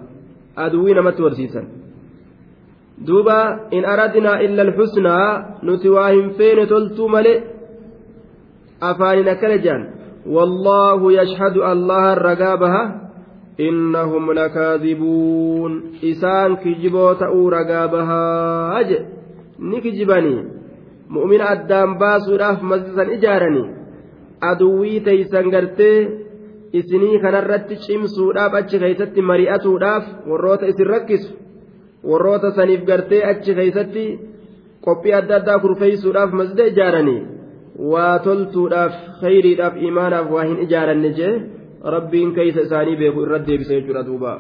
[0.56, 1.66] aduwwii namatti horsiisan
[3.06, 7.42] duuba in aradinaa illa alxusnaa nuti waa hin feene toltuu malee
[8.80, 9.86] afaanin akkana jaan
[10.28, 13.10] والله يشهد الله الرقابها
[13.60, 18.22] إنهم لكاذبون إسان كجبوت أو رقابها
[18.80, 19.04] أجل
[19.60, 20.57] نكجبني
[21.16, 23.66] mu'mina addaan baasuudhaaf masjidan ijaaranii
[24.50, 25.98] aduwwii teeysan gartee
[26.80, 31.30] isinii kanarratti cimsuudhaaf achi keeysatti mari'atuudhaaf warroota isin rakkisu
[32.10, 34.04] warroota saniif gartee achi keeysatti
[34.86, 37.20] qophii adda addaa kurfeeysuudhaaf masjida ijaaranii
[37.92, 41.34] waa toltuudhaaf khayriidhaaf imaanaaf waa hin ijaaranne jee
[41.94, 44.32] rabbiin keeysa isaanii beeku irra deebise jechuudha duuba